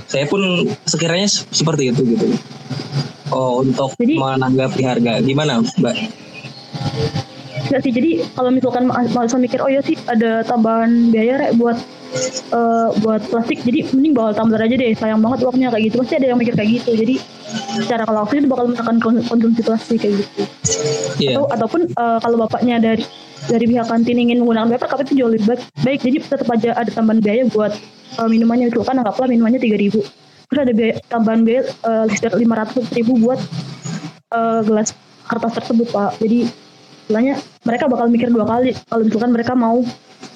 Saya 0.07 0.25
pun 0.31 0.71
sekiranya 0.87 1.27
seperti 1.29 1.91
itu 1.91 2.01
gitu. 2.15 2.27
Oh 3.35 3.59
untuk 3.59 3.91
Jadi, 3.99 4.23
menanggapi 4.23 4.83
harga 4.87 5.19
gimana 5.19 5.59
Mbak? 5.59 5.97
Enggak 7.67 7.81
sih, 7.83 7.91
jadi 7.91 8.11
kalau 8.39 8.55
misalkan 8.55 8.87
mahasiswa 8.87 9.43
mikir, 9.43 9.59
oh 9.59 9.67
ya 9.67 9.83
sih 9.83 9.99
ada 10.07 10.47
tambahan 10.47 11.11
biaya 11.11 11.35
rek 11.43 11.59
buat 11.59 11.75
uh, 12.55 12.95
buat 13.03 13.27
plastik, 13.27 13.67
jadi 13.67 13.91
mending 13.91 14.15
bawa 14.15 14.31
tumbler 14.31 14.63
aja 14.63 14.79
deh, 14.79 14.95
sayang 14.95 15.19
banget 15.19 15.43
uangnya 15.43 15.75
kayak 15.75 15.91
gitu. 15.91 15.97
Pasti 16.07 16.15
ada 16.23 16.27
yang 16.31 16.39
mikir 16.39 16.55
kayak 16.55 16.71
gitu. 16.79 16.95
Jadi 16.95 17.15
secara 17.83 18.07
kalau 18.07 18.23
itu 18.31 18.47
bakal 18.47 18.71
menekan 18.71 18.97
konsumsi 19.03 19.61
plastik 19.67 19.99
kayak 19.99 20.23
gitu. 20.23 20.43
Yeah. 21.19 21.43
Atau 21.43 21.45
ataupun 21.51 21.81
uh, 21.99 22.19
kalau 22.23 22.37
bapaknya 22.47 22.79
dari 22.79 23.03
dari 23.47 23.65
pihak 23.71 23.87
kantin 23.87 24.19
ingin 24.19 24.43
menggunakan 24.43 24.75
paper 24.77 24.89
cup 24.91 25.01
itu 25.07 25.13
jauh 25.23 25.31
lebih 25.31 25.47
baik. 25.55 25.63
baik 25.83 26.01
jadi 26.03 26.17
tetap 26.23 26.49
aja 26.51 26.71
ada 26.75 26.91
tambahan 26.91 27.19
biaya 27.23 27.43
buat 27.51 27.73
uh, 28.19 28.29
minumannya 28.29 28.71
itu 28.71 28.83
kan 28.83 28.99
anggaplah 28.99 29.31
minumannya 29.31 29.63
tiga 29.63 29.79
ribu. 29.79 30.03
Terus 30.47 30.61
ada 30.63 30.73
biaya, 30.75 30.95
tambahan 31.11 31.41
biaya 31.43 31.63
sekitar 32.07 32.39
lima 32.39 32.55
ratus 32.63 32.87
ribu 32.95 33.19
buat 33.19 33.39
uh, 34.31 34.63
gelas 34.63 34.95
kertas 35.27 35.53
tersebut 35.63 35.91
pak. 35.91 36.19
Jadi 36.23 36.47
istilahnya 37.07 37.35
mereka 37.67 37.91
bakal 37.91 38.07
mikir 38.11 38.31
dua 38.31 38.47
kali. 38.47 38.71
Kalau 38.87 39.03
misalkan 39.03 39.31
mereka 39.35 39.53
mau 39.59 39.83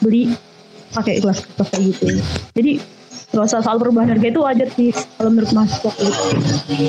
beli 0.03 0.35
pakai 0.91 1.23
gelas 1.23 1.47
kertas 1.47 1.67
kayak 1.71 1.85
gitu. 1.95 2.05
Jadi 2.59 2.73
usah 3.31 3.63
soal 3.63 3.79
perubahan 3.79 4.11
harga 4.11 4.27
itu 4.27 4.41
wajar 4.43 4.69
sih 4.75 4.91
kalau 5.15 5.31
menurut 5.31 5.51
gitu. 5.55 5.89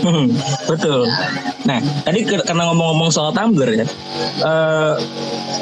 Hmm, 0.02 0.28
betul. 0.66 1.06
Nah 1.70 1.78
tadi 2.02 2.26
karena 2.26 2.64
ngomong-ngomong 2.74 3.14
soal 3.14 3.30
tumbler 3.30 3.86
ya, 3.86 3.86
uh, 4.42 4.98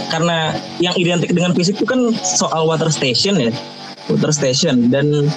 karena 0.07 0.55
yang 0.79 0.95
identik 0.95 1.35
dengan 1.35 1.51
fisik 1.51 1.75
itu 1.75 1.83
kan 1.83 2.15
soal 2.23 2.63
water 2.63 2.87
station 2.87 3.35
ya, 3.35 3.51
water 4.07 4.31
station 4.31 4.87
dan 4.87 5.27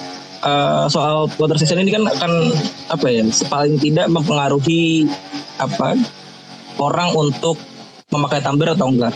uh, 0.47 0.87
soal 0.87 1.27
water 1.35 1.59
station 1.59 1.83
ini 1.83 1.91
kan 1.91 2.07
akan 2.07 2.55
apa 2.87 3.07
ya, 3.11 3.27
paling 3.51 3.75
tidak 3.83 4.07
mempengaruhi 4.07 5.11
apa 5.59 5.99
orang 6.79 7.11
untuk 7.19 7.59
memakai 8.15 8.39
tumbler 8.39 8.71
atau 8.71 8.87
enggak. 8.87 9.11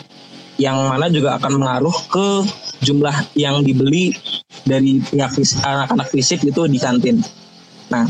Yang 0.57 0.77
mana 0.89 1.05
juga 1.07 1.37
akan 1.37 1.53
mengaruh 1.61 1.97
ke 2.09 2.27
jumlah 2.81 3.13
yang 3.37 3.61
dibeli 3.61 4.11
dari 4.67 4.99
pihak 4.99 5.31
anak-anak 5.63 6.07
fisik 6.11 6.43
itu 6.43 6.67
di 6.67 6.77
kantin. 6.77 7.23
Nah, 7.87 8.03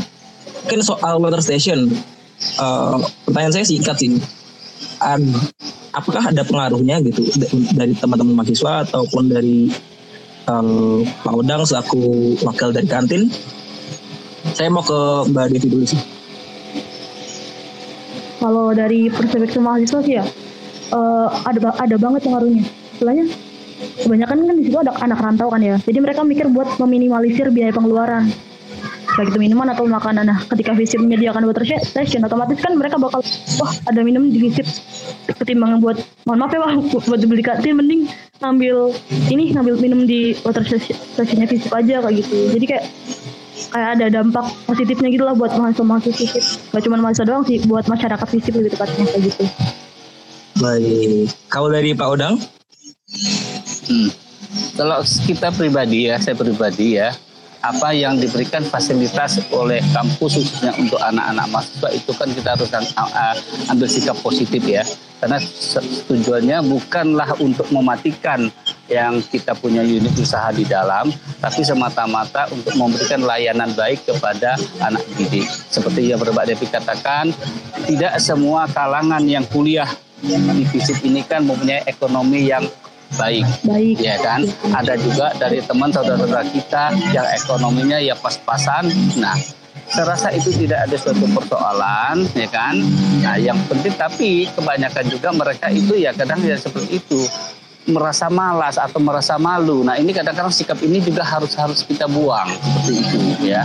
mungkin 0.65 0.81
soal 0.81 1.21
water 1.21 1.39
station, 1.39 1.87
uh, 2.57 2.97
pertanyaan 3.23 3.53
saya 3.53 3.65
singkat 3.65 3.95
sih. 4.01 4.17
Uh, 4.97 5.21
apakah 5.93 6.33
ada 6.33 6.41
pengaruhnya 6.41 7.01
gitu 7.05 7.25
dari 7.77 7.93
teman-teman 7.97 8.33
mahasiswa 8.33 8.85
ataupun 8.89 9.29
dari 9.29 9.69
uh, 10.49 11.05
Pak 11.05 11.33
Udang 11.37 11.65
selaku 11.65 12.35
wakil 12.41 12.73
dari 12.73 12.89
kantin? 12.89 13.29
Saya 14.57 14.73
mau 14.73 14.81
ke 14.81 15.29
Mbak 15.29 15.45
Devi 15.53 15.67
dulu 15.69 15.85
sih. 15.85 16.01
Kalau 18.37 18.69
dari 18.73 19.09
perspektif 19.09 19.61
mahasiswa 19.61 19.99
sih 20.01 20.13
ya, 20.17 20.25
uh, 20.93 21.27
ada 21.45 21.73
ada 21.77 21.95
banget 21.97 22.25
pengaruhnya. 22.25 22.65
Istilahnya 22.97 23.25
kebanyakan 24.03 24.37
kan 24.45 24.55
di 24.57 24.63
situ 24.69 24.77
ada 24.77 24.93
anak 25.01 25.19
rantau 25.21 25.47
kan 25.49 25.61
ya. 25.61 25.75
Jadi 25.81 25.97
mereka 26.01 26.21
mikir 26.21 26.47
buat 26.51 26.77
meminimalisir 26.77 27.49
biaya 27.49 27.73
pengeluaran. 27.73 28.29
Baik 29.17 29.33
itu 29.33 29.39
minuman 29.41 29.73
atau 29.73 29.89
makanan. 29.89 30.29
Nah 30.29 30.39
ketika 30.45 30.77
visip 30.77 31.01
menyediakan 31.01 31.49
water 31.49 31.65
station 31.65 32.21
otomatis 32.21 32.61
kan 32.61 32.77
mereka 32.77 33.01
bakal 33.01 33.25
wah 33.57 33.73
ada 33.89 34.05
minum 34.05 34.29
di 34.29 34.37
visip. 34.37 34.67
Ketimbang 35.25 35.81
buat 35.81 35.97
mohon 36.29 36.45
maaf 36.45 36.53
ya 36.53 36.61
wah 36.61 36.73
buat 37.09 37.19
dibeli 37.19 37.41
kantin 37.41 37.81
mending 37.81 38.05
ngambil 38.37 38.93
ini 39.33 39.57
ngambil 39.57 39.81
minum 39.81 40.05
di 40.05 40.37
water 40.45 40.61
stationnya 40.61 41.49
visip 41.49 41.73
aja 41.73 42.03
kayak 42.05 42.15
gitu. 42.21 42.53
Jadi 42.53 42.65
kayak 42.69 42.85
kayak 43.73 43.89
ada 43.97 44.05
dampak 44.21 44.45
positifnya 44.69 45.09
gitu 45.09 45.25
lah 45.25 45.33
buat 45.33 45.49
mahasiswa-mahasiswa 45.57 46.13
visip. 46.13 46.43
Gak 46.77 46.81
cuma 46.85 47.01
mahasiswa 47.01 47.25
doang 47.25 47.43
sih 47.49 47.57
buat 47.65 47.89
masyarakat 47.89 48.27
visip 48.29 48.53
lebih 48.53 48.71
tepatnya 48.77 49.03
kayak 49.09 49.21
gitu. 49.33 49.43
Baik. 50.61 51.33
Kalau 51.49 51.69
dari 51.73 51.97
Pak 51.97 52.07
Odang 52.07 52.37
Hmm. 53.87 54.09
Kalau 54.77 55.01
kita 55.03 55.49
pribadi 55.51 56.07
ya, 56.07 56.21
saya 56.21 56.37
pribadi 56.37 57.01
ya, 57.01 57.11
apa 57.65 57.91
yang 57.91 58.21
diberikan 58.21 58.61
fasilitas 58.63 59.41
oleh 59.49 59.81
kampus 59.91 60.39
khususnya 60.39 60.71
untuk 60.77 61.01
anak-anak 61.01 61.45
mahasiswa 61.49 61.89
itu 61.91 62.11
kan 62.13 62.29
kita 62.31 62.49
harus 62.53 62.69
ambil 63.67 63.87
sikap 63.89 64.15
positif 64.21 64.61
ya 64.63 64.85
karena 65.17 65.41
tujuannya 66.05 66.57
bukanlah 66.69 67.33
untuk 67.41 67.65
mematikan 67.73 68.53
yang 68.85 69.17
kita 69.25 69.57
punya 69.57 69.81
unit 69.81 70.13
usaha 70.13 70.53
di 70.53 70.61
dalam, 70.61 71.09
tapi 71.41 71.65
semata-mata 71.65 72.45
untuk 72.53 72.77
memberikan 72.77 73.25
layanan 73.25 73.73
baik 73.73 74.05
kepada 74.05 74.53
anak 74.77 75.01
didik. 75.17 75.49
Seperti 75.49 76.13
yang 76.13 76.21
Mbak 76.21 76.45
Devi 76.53 76.69
katakan, 76.69 77.33
tidak 77.89 78.13
semua 78.21 78.69
kalangan 78.69 79.25
yang 79.25 79.43
kuliah 79.49 79.89
di 80.21 80.63
FISIP 80.69 81.09
ini 81.09 81.25
kan 81.25 81.41
mempunyai 81.49 81.81
ekonomi 81.89 82.53
yang 82.53 82.65
baik, 83.15 83.45
baik 83.63 83.97
ya 84.03 84.19
kan? 84.19 84.43
Ada 84.75 84.99
juga 84.99 85.31
dari 85.39 85.63
teman 85.63 85.95
saudara-saudara 85.95 86.43
kita 86.51 86.91
yang 87.15 87.27
ekonominya 87.31 87.97
ya 88.03 88.15
pas-pasan. 88.19 88.91
Nah, 89.15 89.39
saya 89.87 90.05
rasa 90.11 90.35
itu 90.35 90.51
tidak 90.51 90.83
ada 90.83 90.95
suatu 90.99 91.23
persoalan, 91.31 92.27
ya 92.35 92.47
kan? 92.51 92.75
Nah, 93.23 93.39
yang 93.39 93.55
penting 93.71 93.95
tapi 93.95 94.51
kebanyakan 94.51 95.05
juga 95.07 95.29
mereka 95.31 95.71
itu 95.71 95.95
ya 95.95 96.11
kadang 96.11 96.43
ya 96.43 96.59
seperti 96.59 96.99
itu 96.99 97.23
merasa 97.87 98.27
malas 98.27 98.75
atau 98.75 98.99
merasa 98.99 99.39
malu. 99.39 99.81
Nah 99.81 99.95
ini 99.95 100.11
kadang-kadang 100.11 100.51
sikap 100.51 100.77
ini 100.83 100.99
juga 100.99 101.23
harus 101.23 101.55
harus 101.55 101.81
kita 101.87 102.05
buang 102.05 102.51
seperti 102.51 102.93
itu 102.99 103.17
ya. 103.47 103.63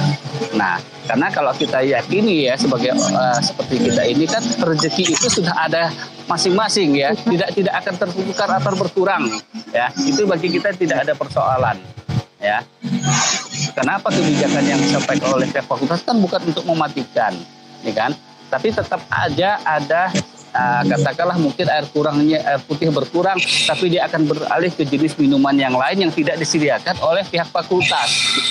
Nah 0.54 0.78
karena 1.10 1.26
kalau 1.34 1.50
kita 1.58 1.82
yakini 1.82 2.46
ya 2.46 2.54
sebagai 2.54 2.94
uh, 2.94 3.38
seperti 3.42 3.90
kita 3.90 4.02
ini 4.06 4.24
kan 4.30 4.42
rezeki 4.62 5.10
itu 5.10 5.26
sudah 5.26 5.52
ada 5.58 5.90
masing-masing 6.30 6.94
ya, 6.94 7.10
tidak 7.18 7.50
tidak 7.58 7.74
akan 7.82 7.94
tertukar 7.98 8.48
atau 8.48 8.72
berkurang 8.78 9.26
ya. 9.74 9.90
Itu 9.98 10.24
bagi 10.30 10.54
kita 10.54 10.70
tidak 10.78 11.02
ada 11.02 11.18
persoalan 11.18 11.76
ya. 12.38 12.62
Kenapa 13.72 14.12
kebijakan 14.14 14.64
yang 14.68 14.78
disampaikan 14.78 15.28
oleh 15.34 15.48
pihak 15.50 15.66
fakultas 15.66 16.04
kan 16.06 16.18
bukan 16.20 16.40
untuk 16.44 16.64
mematikan, 16.68 17.32
ya 17.82 17.92
kan? 17.94 18.12
Tapi 18.52 18.68
tetap 18.68 19.00
aja 19.08 19.56
ada 19.64 20.12
uh, 20.52 20.82
katakanlah 20.86 21.36
mungkin 21.40 21.66
air 21.68 21.86
kurangnya 21.90 22.38
air 22.44 22.60
putih 22.64 22.92
berkurang 22.92 23.36
tapi 23.66 23.92
dia 23.92 24.06
akan 24.06 24.28
beralih 24.28 24.72
ke 24.72 24.84
jenis 24.84 25.16
minuman 25.16 25.56
yang 25.56 25.74
lain 25.74 26.08
yang 26.08 26.12
tidak 26.12 26.36
disediakan 26.38 26.96
oleh 27.02 27.24
pihak 27.26 27.48
fakultas. 27.48 28.08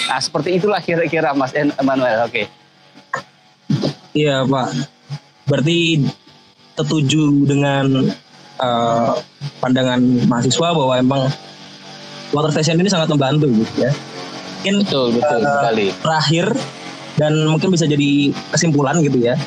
Nah, 0.10 0.20
seperti 0.20 0.58
itulah 0.58 0.82
kira-kira 0.82 1.32
Mas 1.38 1.54
Emmanuel. 1.54 2.26
Oke. 2.26 2.46
Okay. 2.46 2.46
Iya, 4.12 4.44
Pak. 4.44 4.68
Berarti 5.48 6.04
setuju 6.76 7.48
dengan 7.48 8.12
uh, 8.60 9.14
pandangan 9.64 10.02
mahasiswa 10.28 10.68
bahwa 10.76 10.94
emang 11.00 11.22
water 12.36 12.52
station 12.52 12.80
ini 12.80 12.92
sangat 12.92 13.12
membantu 13.12 13.48
gitu 13.52 13.88
ya. 13.88 13.92
Mungkin 14.62 14.76
betul 14.86 15.08
betul 15.18 15.40
uh, 15.42 15.48
sekali. 15.58 15.86
Terakhir 16.06 16.46
dan 17.21 17.45
mungkin 17.45 17.69
bisa 17.69 17.86
jadi 17.86 18.34
kesimpulan 18.49 18.97
gitu 19.05 19.21
ya. 19.21 19.38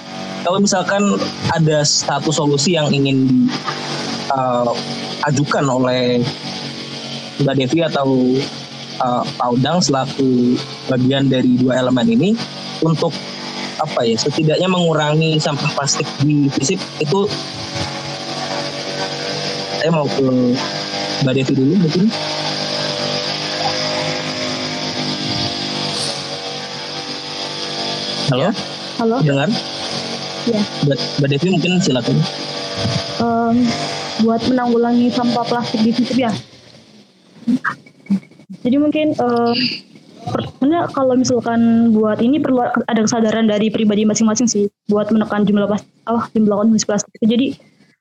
Kalau 0.47 0.63
misalkan 0.63 1.03
ada 1.51 1.83
satu 1.83 2.31
solusi 2.31 2.79
yang 2.79 2.95
ingin 2.95 3.51
uh, 4.31 4.71
ajukan 5.27 5.67
oleh 5.67 6.23
Mbak 7.43 7.55
Devi 7.59 7.83
atau 7.83 8.39
uh, 9.03 9.27
Pak 9.27 9.49
Udang 9.59 9.83
selaku 9.83 10.55
bagian 10.87 11.27
dari 11.27 11.59
dua 11.59 11.83
elemen 11.83 12.07
ini 12.07 12.31
untuk 12.87 13.11
apa 13.83 14.07
ya 14.07 14.15
setidaknya 14.15 14.71
mengurangi 14.71 15.35
sampah 15.43 15.67
plastik 15.75 16.07
di 16.23 16.47
fisik 16.55 16.79
itu 17.03 17.27
saya 19.83 19.91
mau 19.91 20.07
ke 20.07 20.55
Mbak 21.27 21.35
Devi 21.35 21.53
dulu 21.59 21.73
mungkin 21.83 22.07
Halo? 28.35 28.51
Halo. 28.99 29.17
Dengar? 29.23 29.47
Ya. 30.51 30.59
Mbak 30.91 31.29
Devi 31.31 31.55
mungkin 31.55 31.79
silakan. 31.79 32.19
Um, 33.23 33.63
buat 34.27 34.43
menanggulangi 34.51 35.07
sampah 35.15 35.47
plastik 35.47 35.87
di 35.87 35.95
situ 35.95 36.19
ya. 36.19 36.35
Jadi 38.67 38.77
mungkin 38.83 39.15
uh, 39.23 39.55
kalau 40.91 41.15
misalkan 41.15 41.95
buat 41.95 42.19
ini 42.19 42.43
perlu 42.43 42.67
ada 42.91 43.07
kesadaran 43.07 43.47
dari 43.47 43.71
pribadi 43.71 44.03
masing-masing 44.03 44.51
sih 44.51 44.67
buat 44.91 45.15
menekan 45.15 45.47
jumlah 45.47 45.71
plastik, 45.71 45.95
oh, 46.11 46.27
jumlah 46.35 46.59
konsumsi 46.59 46.91
plastik. 46.91 47.15
Jadi 47.23 47.55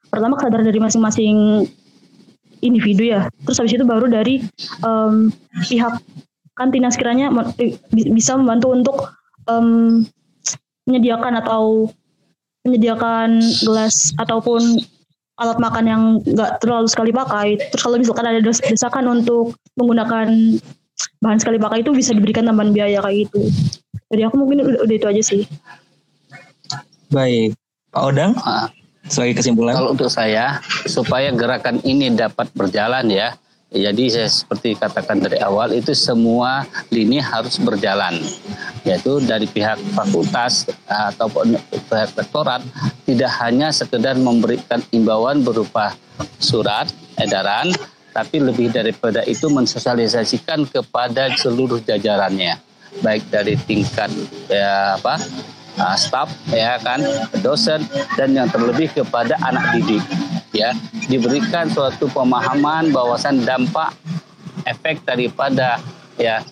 pertama 0.10 0.34
kesadaran 0.34 0.66
dari 0.66 0.82
masing-masing 0.82 1.70
individu 2.66 3.06
ya. 3.06 3.30
Terus 3.46 3.62
habis 3.62 3.78
itu 3.78 3.86
baru 3.86 4.10
dari 4.10 4.42
um, 4.82 5.30
pihak 5.70 6.02
kantin 6.58 6.90
yang 6.90 6.94
sekiranya 6.96 7.30
bisa 7.94 8.34
membantu 8.34 8.74
untuk 8.74 8.98
um, 9.46 10.02
menyediakan 10.90 11.40
atau 11.40 11.90
menyediakan 12.64 13.44
gelas 13.64 14.16
ataupun 14.20 14.80
alat 15.42 15.58
makan 15.58 15.86
yang 15.90 16.02
nggak 16.24 16.62
terlalu 16.62 16.88
sekali 16.88 17.12
pakai. 17.12 17.60
Terus 17.74 17.82
kalau 17.84 17.98
misalkan 18.00 18.28
ada 18.30 18.40
desakan 18.44 19.06
untuk 19.10 19.58
menggunakan 19.76 20.60
bahan 21.20 21.40
sekali 21.42 21.58
pakai 21.58 21.82
itu 21.82 21.92
bisa 21.92 22.14
diberikan 22.14 22.46
tambahan 22.46 22.72
biaya 22.72 23.02
kayak 23.02 23.28
gitu. 23.28 23.42
Jadi 24.14 24.22
aku 24.30 24.36
mungkin 24.38 24.62
udah, 24.62 24.80
udah 24.86 24.96
itu 24.96 25.08
aja 25.10 25.24
sih. 25.26 25.42
Baik, 27.10 27.58
Pak 27.90 28.04
Odang. 28.04 28.34
Ah. 28.42 28.70
Sebagai 29.04 29.44
kesimpulan. 29.44 29.76
Kalau 29.76 29.92
untuk 29.92 30.08
saya, 30.08 30.64
supaya 30.88 31.28
gerakan 31.36 31.84
ini 31.84 32.08
dapat 32.16 32.48
berjalan 32.56 33.12
ya, 33.12 33.36
jadi 33.74 34.04
saya 34.06 34.30
seperti 34.30 34.78
katakan 34.78 35.18
dari 35.18 35.42
awal 35.42 35.74
itu 35.74 35.98
semua 35.98 36.62
lini 36.94 37.18
harus 37.18 37.58
berjalan, 37.58 38.22
yaitu 38.86 39.18
dari 39.26 39.50
pihak 39.50 39.82
fakultas 39.98 40.70
ataupun 40.86 41.58
pihak 41.90 42.14
rektorat 42.14 42.62
tidak 43.10 43.34
hanya 43.42 43.74
sekedar 43.74 44.14
memberikan 44.14 44.78
imbauan 44.94 45.42
berupa 45.42 45.98
surat 46.38 46.86
edaran, 47.18 47.74
tapi 48.14 48.46
lebih 48.46 48.70
daripada 48.70 49.26
itu 49.26 49.50
mensosialisasikan 49.50 50.70
kepada 50.70 51.34
seluruh 51.34 51.82
jajarannya, 51.82 52.62
baik 53.02 53.26
dari 53.34 53.58
tingkat 53.58 54.14
ya 54.54 55.02
apa 55.02 55.18
uh, 55.82 55.98
staf 55.98 56.30
ya 56.54 56.78
kan 56.78 57.02
dosen 57.42 57.82
dan 58.14 58.38
yang 58.38 58.50
terlebih 58.54 58.94
kepada 58.94 59.34
anak 59.42 59.82
didik 59.82 60.04
ya 60.54 60.72
diberikan 61.10 61.68
suatu 61.68 62.06
pemahaman 62.14 62.94
bahwasan 62.94 63.42
dampak 63.42 63.92
efek 64.64 65.02
daripada 65.04 65.82
ya 66.16 66.46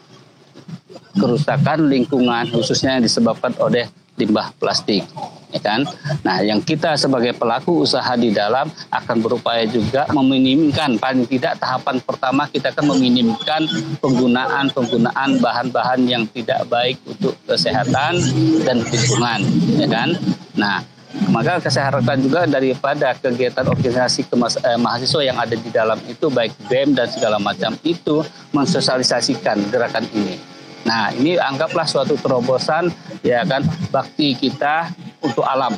kerusakan 1.16 1.88
lingkungan 1.88 2.50
khususnya 2.52 2.98
yang 2.98 3.06
disebabkan 3.06 3.54
oleh 3.62 3.88
limbah 4.20 4.52
plastik 4.60 5.08
ya 5.52 5.60
kan? 5.60 5.84
Nah 6.24 6.40
yang 6.44 6.64
kita 6.64 6.96
sebagai 6.96 7.36
pelaku 7.36 7.84
usaha 7.84 8.16
di 8.16 8.32
dalam 8.32 8.72
akan 8.92 9.18
berupaya 9.20 9.68
juga 9.68 10.08
meminimkan 10.12 10.96
paling 11.00 11.28
tidak 11.28 11.60
tahapan 11.60 12.00
pertama 12.04 12.48
kita 12.48 12.72
akan 12.72 12.96
meminimkan 12.96 13.68
penggunaan 14.00 14.72
penggunaan 14.72 15.40
bahan-bahan 15.44 16.08
yang 16.08 16.24
tidak 16.32 16.64
baik 16.72 16.98
untuk 17.04 17.36
kesehatan 17.48 18.20
dan 18.64 18.78
lingkungan 18.84 19.40
ya 19.80 19.88
kan? 19.88 20.10
Nah 20.56 20.78
maka 21.28 21.60
kesehatan 21.60 22.24
juga 22.24 22.47
daripada 22.47 23.12
kegiatan 23.19 23.67
organisasi 23.67 24.32
kemas, 24.32 24.56
eh, 24.63 24.80
mahasiswa 24.80 25.21
yang 25.24 25.38
ada 25.39 25.56
di 25.56 25.69
dalam 25.71 26.00
itu 26.08 26.32
baik 26.32 26.56
BEM 26.71 26.95
dan 26.95 27.12
segala 27.12 27.36
macam 27.36 27.76
itu 27.84 28.24
mensosialisasikan 28.56 29.60
gerakan 29.67 30.08
ini. 30.15 30.39
Nah, 30.88 31.13
ini 31.13 31.38
anggaplah 31.38 31.86
suatu 31.86 32.17
terobosan 32.17 32.89
ya 33.21 33.45
kan 33.45 33.62
bakti 33.93 34.34
kita 34.34 34.89
untuk 35.21 35.45
alam. 35.45 35.76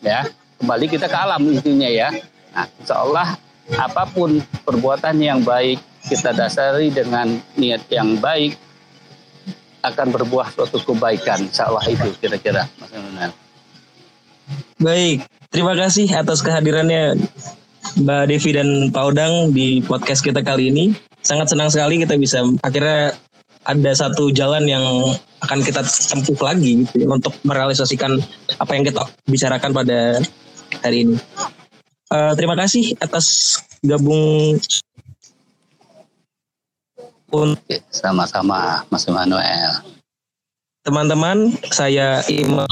Ya, 0.00 0.24
kembali 0.62 0.86
kita 0.88 1.10
ke 1.10 1.18
alam 1.18 1.42
intinya 1.46 1.90
ya. 1.90 2.14
Nah, 2.54 2.66
insya 2.80 2.96
Allah 3.02 3.28
apa 3.76 4.08
pun 4.08 4.40
perbuatan 4.64 5.18
yang 5.20 5.42
baik 5.42 5.78
kita 6.06 6.34
dasari 6.34 6.90
dengan 6.90 7.38
niat 7.58 7.86
yang 7.90 8.18
baik 8.18 8.56
akan 9.82 10.06
berbuah 10.14 10.54
suatu 10.54 10.78
kebaikan. 10.80 11.50
Insya 11.50 11.68
Allah 11.68 11.84
itu 11.90 12.08
kira-kira 12.18 12.66
Mas 12.78 12.90
Baik, 14.82 15.24
terima 15.54 15.78
kasih 15.78 16.10
atas 16.10 16.42
kehadirannya 16.42 17.18
Mbak 18.02 18.22
Devi 18.30 18.50
dan 18.56 18.68
Pak 18.90 19.04
Udang 19.14 19.54
di 19.54 19.82
podcast 19.84 20.24
kita 20.24 20.42
kali 20.42 20.72
ini. 20.72 20.94
Sangat 21.22 21.54
senang 21.54 21.70
sekali 21.70 22.02
kita 22.02 22.18
bisa 22.18 22.42
akhirnya 22.66 23.14
ada 23.62 23.92
satu 23.94 24.34
jalan 24.34 24.66
yang 24.66 24.82
akan 25.42 25.58
kita 25.62 25.86
tempuh 25.86 26.38
lagi 26.42 26.82
gitu 26.82 27.06
ya, 27.06 27.08
untuk 27.10 27.34
merealisasikan 27.46 28.18
apa 28.58 28.72
yang 28.74 28.82
kita 28.82 29.06
bicarakan 29.30 29.70
pada 29.70 29.98
hari 30.82 31.06
ini. 31.06 31.16
Uh, 32.10 32.34
terima 32.34 32.58
kasih 32.58 32.98
atas 32.98 33.58
gabung 33.86 34.58
sama-sama 37.88 38.84
Mas 38.92 39.08
Emmanuel. 39.08 39.80
Teman-teman, 40.84 41.54
saya 41.70 42.20
Imam 42.28 42.68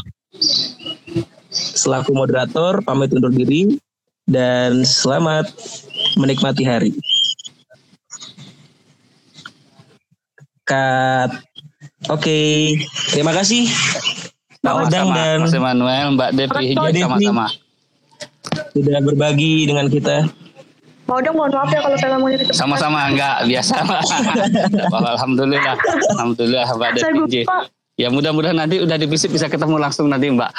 selaku 1.51 2.15
moderator 2.15 2.81
pamit 2.83 3.11
undur 3.11 3.31
diri 3.35 3.79
dan 4.27 4.87
selamat 4.87 5.51
menikmati 6.17 6.63
hari. 6.63 6.91
Kat. 10.63 11.35
Oke, 12.09 12.25
okay. 12.25 12.57
terima 13.13 13.37
kasih 13.37 13.69
Pak 14.65 14.89
Odang 14.89 15.13
dan 15.13 15.45
Mas 15.45 15.53
Manuel, 15.53 16.17
Mbak 16.17 16.31
Devi, 16.33 16.73
sama-sama 16.97 17.47
sudah 18.75 18.99
berbagi 19.03 19.67
dengan 19.67 19.87
kita. 19.91 20.27
Mau 21.11 21.19
dong 21.19 21.35
mohon 21.35 21.51
maaf 21.51 21.75
ya 21.75 21.83
kalau 21.83 21.97
saya 21.99 22.11
ngomongnya 22.15 22.39
itu. 22.39 22.55
Sama-sama 22.55 23.11
enggak 23.11 23.43
biasa. 23.51 23.75
Alhamdulillah. 25.19 25.75
Alhamdulillah 26.15 26.67
Mbak 26.71 26.91
Saya 27.03 27.13
DPJ. 27.19 27.35
lupa. 27.43 27.59
Ya 28.01 28.09
mudah-mudahan 28.09 28.57
nanti 28.57 28.81
udah 28.81 28.97
di 28.97 29.05
visip 29.05 29.29
bisa 29.29 29.45
ketemu 29.45 29.77
langsung 29.77 30.09
nanti 30.09 30.33
Mbak. 30.33 30.53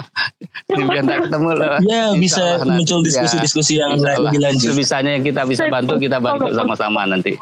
Biar 0.88 1.04
tak 1.04 1.18
ketemu 1.28 1.48
loh. 1.52 1.76
Ya, 1.84 2.16
bisa 2.16 2.40
Allah 2.40 2.64
nanti. 2.64 2.76
muncul 2.80 2.98
diskusi-diskusi 3.04 3.76
yang 3.76 4.00
Insya 4.00 4.16
Allah. 4.16 4.32
lebih 4.32 4.40
lanjut. 4.40 4.72
Sebisanya 4.72 5.10
yang 5.20 5.24
kita 5.28 5.44
bisa 5.44 5.68
bantu 5.68 6.00
kita 6.00 6.16
bantu 6.16 6.48
sama-sama 6.56 7.04
nanti. 7.04 7.36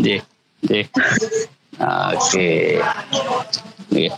J. 0.00 0.24
J. 0.64 0.88
Oke. 2.16 2.80
Oke. 3.92 4.08